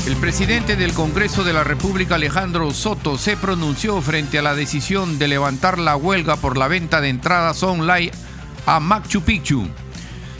El 0.06 0.16
presidente 0.16 0.76
del 0.76 0.92
Congreso 0.92 1.42
de 1.42 1.52
la 1.52 1.64
República, 1.64 2.14
Alejandro 2.14 2.72
Soto, 2.72 3.18
se 3.18 3.36
pronunció 3.36 4.00
frente 4.00 4.38
a 4.38 4.42
la 4.42 4.54
decisión 4.54 5.18
de 5.18 5.26
levantar 5.26 5.78
la 5.78 5.96
huelga 5.96 6.36
por 6.36 6.56
la 6.56 6.68
venta 6.68 7.00
de 7.00 7.08
entradas 7.08 7.60
online 7.64 8.12
a 8.66 8.78
Machu 8.78 9.22
Picchu. 9.22 9.68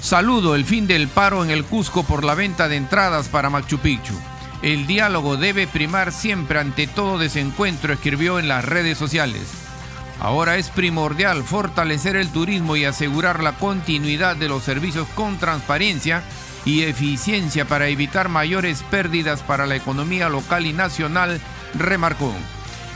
Saludo 0.06 0.54
el 0.54 0.64
fin 0.64 0.86
del 0.86 1.08
paro 1.08 1.42
en 1.42 1.50
el 1.50 1.64
Cusco 1.64 2.04
por 2.04 2.22
la 2.22 2.36
venta 2.36 2.68
de 2.68 2.76
entradas 2.76 3.26
para 3.28 3.50
Machu 3.50 3.78
Picchu. 3.78 4.14
El 4.62 4.86
diálogo 4.86 5.36
debe 5.36 5.66
primar 5.66 6.12
siempre 6.12 6.60
ante 6.60 6.86
todo 6.86 7.18
desencuentro, 7.18 7.92
escribió 7.92 8.38
en 8.38 8.46
las 8.46 8.64
redes 8.64 8.98
sociales. 8.98 9.42
Ahora 10.20 10.58
es 10.58 10.70
primordial 10.70 11.42
fortalecer 11.42 12.14
el 12.14 12.28
turismo 12.28 12.76
y 12.76 12.84
asegurar 12.84 13.42
la 13.42 13.58
continuidad 13.58 14.36
de 14.36 14.48
los 14.48 14.62
servicios 14.62 15.08
con 15.16 15.38
transparencia 15.38 16.22
y 16.64 16.82
eficiencia 16.82 17.64
para 17.64 17.88
evitar 17.88 18.28
mayores 18.28 18.84
pérdidas 18.88 19.42
para 19.42 19.66
la 19.66 19.74
economía 19.74 20.28
local 20.28 20.66
y 20.66 20.72
nacional, 20.72 21.40
remarcó. 21.74 22.32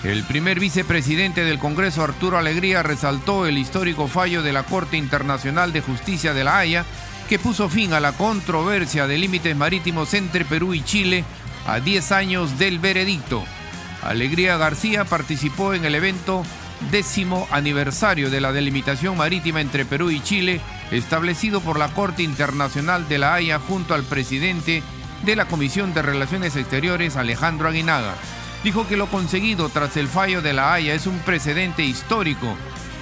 El 0.03 0.25
primer 0.25 0.59
vicepresidente 0.59 1.45
del 1.45 1.59
Congreso, 1.59 2.03
Arturo 2.03 2.39
Alegría, 2.39 2.83
resaltó 2.83 3.47
el 3.47 3.59
histórico 3.59 4.09
fallo 4.09 4.43
de 4.43 4.55
la 4.55 4.63
Corte 4.63 4.97
Internacional 4.97 5.75
de 5.75 5.83
Justicia 5.83 6.33
de 6.33 6.43
La 6.43 6.59
Haya, 6.59 6.87
que 7.29 7.39
puso 7.39 7.69
fin 7.69 7.93
a 7.93 8.01
la 8.01 8.13
controversia 8.13 9.07
de 9.07 9.19
límites 9.19 9.55
marítimos 9.55 10.15
entre 10.15 10.47
Perú 10.47 10.73
y 10.73 10.83
Chile 10.83 11.23
a 11.67 11.81
10 11.81 12.13
años 12.13 12.59
del 12.59 12.79
veredicto. 12.79 13.45
Alegría 14.03 14.57
García 14.57 15.05
participó 15.05 15.75
en 15.75 15.85
el 15.85 15.95
evento 15.95 16.45
décimo 16.91 17.47
aniversario 17.51 18.31
de 18.31 18.41
la 18.41 18.53
delimitación 18.53 19.19
marítima 19.19 19.61
entre 19.61 19.85
Perú 19.85 20.11
y 20.11 20.21
Chile, 20.21 20.63
establecido 20.91 21.61
por 21.61 21.79
la 21.79 21.89
Corte 21.89 22.23
Internacional 22.23 23.07
de 23.07 23.19
la 23.19 23.35
Haya 23.35 23.59
junto 23.59 23.93
al 23.93 24.05
presidente 24.05 24.83
de 25.27 25.37
la 25.37 25.45
Comisión 25.45 25.93
de 25.93 26.01
Relaciones 26.01 26.57
Exteriores, 26.57 27.17
Alejandro 27.17 27.69
Aguinaga. 27.69 28.15
Dijo 28.63 28.87
que 28.87 28.97
lo 28.97 29.07
conseguido 29.07 29.71
tras 29.71 29.97
el 29.97 30.07
fallo 30.07 30.43
de 30.43 30.53
la 30.53 30.75
Haya 30.75 30.95
es 30.95 31.07
un 31.07 31.19
precedente 31.21 31.83
histórico 31.83 32.57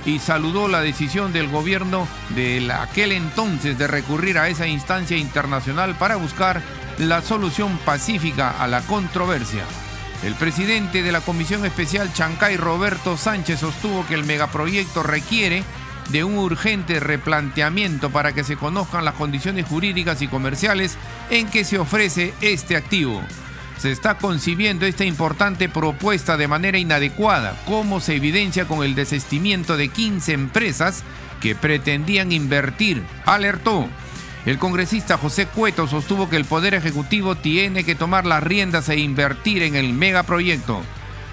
y 0.07 0.21
saludó 0.21 0.69
la 0.69 0.81
decisión 0.81 1.33
del 1.33 1.49
gobierno 1.49 2.07
de 2.31 2.73
aquel 2.73 3.13
entonces 3.13 3.77
de 3.77 3.89
recurrir 3.89 4.39
a 4.39 4.49
esa 4.49 4.69
instancia 4.69 5.17
internacional 5.17 5.97
para 5.97 6.17
buscar 6.17 6.63
la 6.99 7.23
solución 7.23 7.77
pacífica 7.85 8.51
a 8.51 8.69
la 8.69 8.83
controversia. 8.83 9.65
El 10.25 10.35
presidente 10.35 11.03
de 11.03 11.13
la 11.13 11.21
Comisión 11.21 11.65
Especial 11.65 12.13
Chancay, 12.13 12.57
Roberto 12.57 13.17
Sánchez, 13.17 13.61
sostuvo 13.61 14.07
que 14.07 14.15
el 14.15 14.25
megaproyecto 14.25 15.03
requiere 15.03 15.65
de 16.11 16.25
un 16.25 16.39
urgente 16.39 17.01
replanteamiento 17.01 18.11
para 18.11 18.33
que 18.33 18.45
se 18.45 18.57
conozcan 18.57 19.05
las 19.05 19.15
condiciones 19.15 19.67
jurídicas 19.67 20.23
y 20.23 20.29
comerciales 20.29 20.97
en 21.31 21.49
que 21.49 21.65
se 21.65 21.79
ofrece 21.79 22.35
este 22.41 22.77
activo. 22.77 23.23
Se 23.79 23.93
está 23.93 24.19
concibiendo 24.19 24.87
esta 24.87 25.05
importante 25.05 25.69
propuesta 25.69 26.37
de 26.37 26.49
manera 26.49 26.79
inadecuada, 26.79 27.55
como 27.65 28.01
se 28.01 28.17
evidencia 28.17 28.67
con 28.67 28.83
el 28.85 28.97
desestimiento 28.97 29.77
de 29.77 29.89
15 29.89 30.33
empresas 30.33 31.05
que 31.41 31.55
pretendían 31.55 32.33
invertir, 32.33 33.05
alertó. 33.25 33.89
El 34.47 34.59
congresista 34.59 35.17
José 35.17 35.47
Cueto 35.47 35.87
sostuvo 35.87 36.29
que 36.29 36.37
el 36.37 36.45
Poder 36.45 36.75
Ejecutivo 36.75 37.37
tiene 37.37 37.85
que 37.85 37.95
tomar 37.95 38.27
las 38.27 38.43
riendas 38.43 38.89
e 38.89 38.99
invertir 38.99 39.63
en 39.63 39.77
el 39.77 39.93
megaproyecto. 39.93 40.83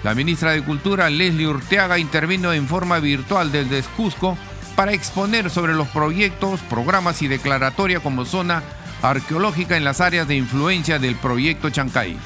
La 0.04 0.14
ministra 0.14 0.52
de 0.52 0.62
Cultura, 0.62 1.10
Leslie 1.10 1.48
Urteaga, 1.48 1.98
intervino 1.98 2.52
en 2.52 2.68
forma 2.68 3.00
virtual 3.00 3.50
desde 3.50 3.82
Cusco 3.96 4.38
para 4.76 4.92
exponer 4.92 5.50
sobre 5.50 5.74
los 5.74 5.88
proyectos, 5.88 6.60
programas 6.60 7.22
y 7.22 7.28
declaratoria 7.28 7.98
como 7.98 8.24
zona 8.24 8.62
arqueológica 9.02 9.76
en 9.76 9.84
las 9.84 10.00
áreas 10.00 10.28
de 10.28 10.36
influencia 10.36 10.98
del 10.98 11.16
proyecto 11.16 11.70
Chancay. 11.70 12.16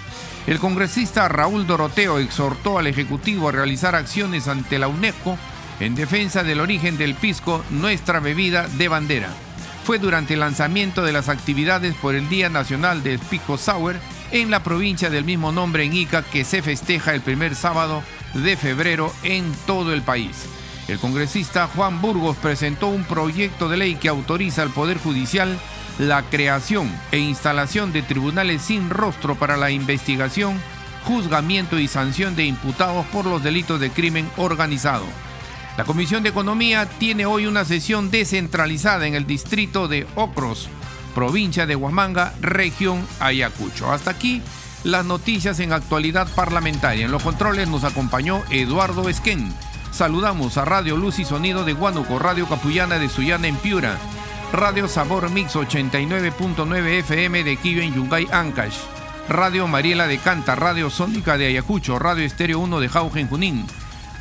El 0.47 0.59
congresista 0.59 1.29
Raúl 1.29 1.67
Doroteo 1.67 2.19
exhortó 2.19 2.79
al 2.79 2.87
Ejecutivo 2.87 3.49
a 3.49 3.53
realizar 3.53 3.95
acciones 3.95 4.49
ante 4.49 4.79
la 4.79 4.89
UNESCO 4.89 5.39
en 5.81 5.95
defensa 5.95 6.43
del 6.43 6.61
origen 6.61 6.99
del 6.99 7.15
pisco, 7.15 7.65
nuestra 7.71 8.21
bebida 8.21 8.69
de 8.69 8.89
bandera 8.89 9.31
fue 9.91 9.99
durante 9.99 10.35
el 10.35 10.41
lanzamiento 10.41 11.03
de 11.03 11.13
las 11.13 11.29
actividades 11.29 11.95
por 11.97 12.15
el 12.15 12.29
Día 12.29 12.49
Nacional 12.49 13.03
del 13.03 13.19
Pico 13.19 13.59
Sour 13.59 13.97
en 14.31 14.51
la 14.51 14.63
provincia 14.63 15.11
del 15.11 15.25
mismo 15.25 15.53
nombre 15.53 15.85
en 15.85 15.93
Ica 15.93 16.23
que 16.23 16.45
se 16.45 16.63
festeja 16.63 17.15
el 17.15 17.21
primer 17.23 17.55
sábado 17.57 18.03
de 18.35 18.57
febrero 18.57 19.13
en 19.25 19.51
todo 19.67 19.93
el 19.93 20.03
país. 20.03 20.47
El 20.87 20.99
congresista 20.99 21.67
Juan 21.67 22.01
Burgos 22.01 22.37
presentó 22.37 22.89
un 22.89 23.05
proyecto 23.05 23.69
de 23.69 23.79
ley 23.79 23.95
que 23.97 24.09
autoriza 24.09 24.63
al 24.63 24.71
Poder 24.71 24.99
Judicial 24.99 25.59
la 25.99 26.23
creación 26.23 26.91
e 27.13 27.19
instalación 27.19 27.93
de 27.93 28.03
tribunales 28.03 28.63
sin 28.63 28.91
rostro 28.91 29.35
para 29.35 29.57
la 29.57 29.71
investigación, 29.71 30.61
juzgamiento 31.05 31.79
y 31.79 31.89
sanción 31.89 32.37
de 32.37 32.45
imputados 32.45 33.05
por 33.07 33.27
los 33.27 33.43
delitos 33.43 33.81
de 33.81 33.91
crimen 33.91 34.31
organizado. 34.37 35.05
La 35.77 35.85
Comisión 35.85 36.23
de 36.23 36.29
Economía 36.29 36.87
tiene 36.99 37.27
hoy 37.27 37.47
una 37.47 37.65
sesión 37.65 38.11
descentralizada 38.11 39.07
en 39.07 39.15
el 39.15 39.27
distrito 39.27 39.89
de 39.89 40.07
Ocros, 40.15 40.69
provincia 41.15 41.67
de 41.67 41.77
Huamanga, 41.77 42.35
región 42.41 43.07
Ayacucho. 43.19 43.93
Hasta 43.93 44.11
aquí 44.11 44.43
las 44.85 45.05
noticias 45.05 45.61
en 45.61 45.73
actualidad 45.73 46.29
parlamentaria. 46.35 47.05
En 47.05 47.13
los 47.13 47.23
controles 47.23 47.69
nos 47.69 47.85
acompañó 47.85 48.43
Eduardo 48.51 49.09
Esquén. 49.09 49.53
Saludamos 49.91 50.57
a 50.57 50.65
Radio 50.65 50.97
Luz 50.97 51.19
y 51.19 51.25
Sonido 51.25 51.65
de 51.65 51.75
Huánuco, 51.75 52.19
Radio 52.19 52.47
Capullana 52.49 52.99
de 52.99 53.09
Sullana 53.09 53.49
en 53.49 53.57
Piura, 53.57 53.99
Radio 54.53 54.89
Sabor 54.89 55.31
Mix 55.31 55.55
89.9 55.55 56.87
FM 56.99 57.45
de 57.45 57.57
Quillo 57.57 57.83
en 57.83 57.95
Yungay, 57.95 58.27
Ancash, 58.33 58.79
Radio 59.29 59.69
Mariela 59.69 60.09
de 60.09 60.19
Canta, 60.19 60.57
Radio 60.57 60.91
Sónica 60.91 61.39
de 61.39 61.47
Ayacucho, 61.47 62.01
Radio 62.01 62.25
Estéreo 62.25 62.59
1 62.59 62.81
de 62.81 62.89
Jauge 62.89 63.21
en 63.21 63.29
Junín, 63.29 63.67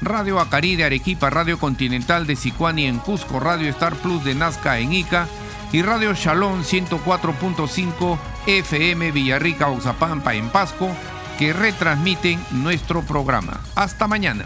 Radio 0.01 0.39
Acari 0.39 0.75
de 0.75 0.85
Arequipa, 0.85 1.31
Radio 1.31 1.57
Continental 1.57 2.27
de 2.27 2.35
Sicuani 2.35 2.85
en 2.85 2.99
Cusco, 2.99 3.39
Radio 3.39 3.69
Star 3.69 3.95
Plus 3.95 4.23
de 4.23 4.35
Nazca 4.35 4.77
en 4.77 4.93
Ica 4.93 5.27
y 5.71 5.81
Radio 5.81 6.13
Shalom 6.13 6.61
104.5 6.61 8.17
FM 8.45 9.11
Villarrica 9.11 9.67
Oxapampa 9.69 10.35
en 10.35 10.49
Pasco 10.49 10.89
que 11.39 11.53
retransmiten 11.53 12.39
nuestro 12.51 13.01
programa. 13.01 13.61
Hasta 13.75 14.07
mañana. 14.07 14.45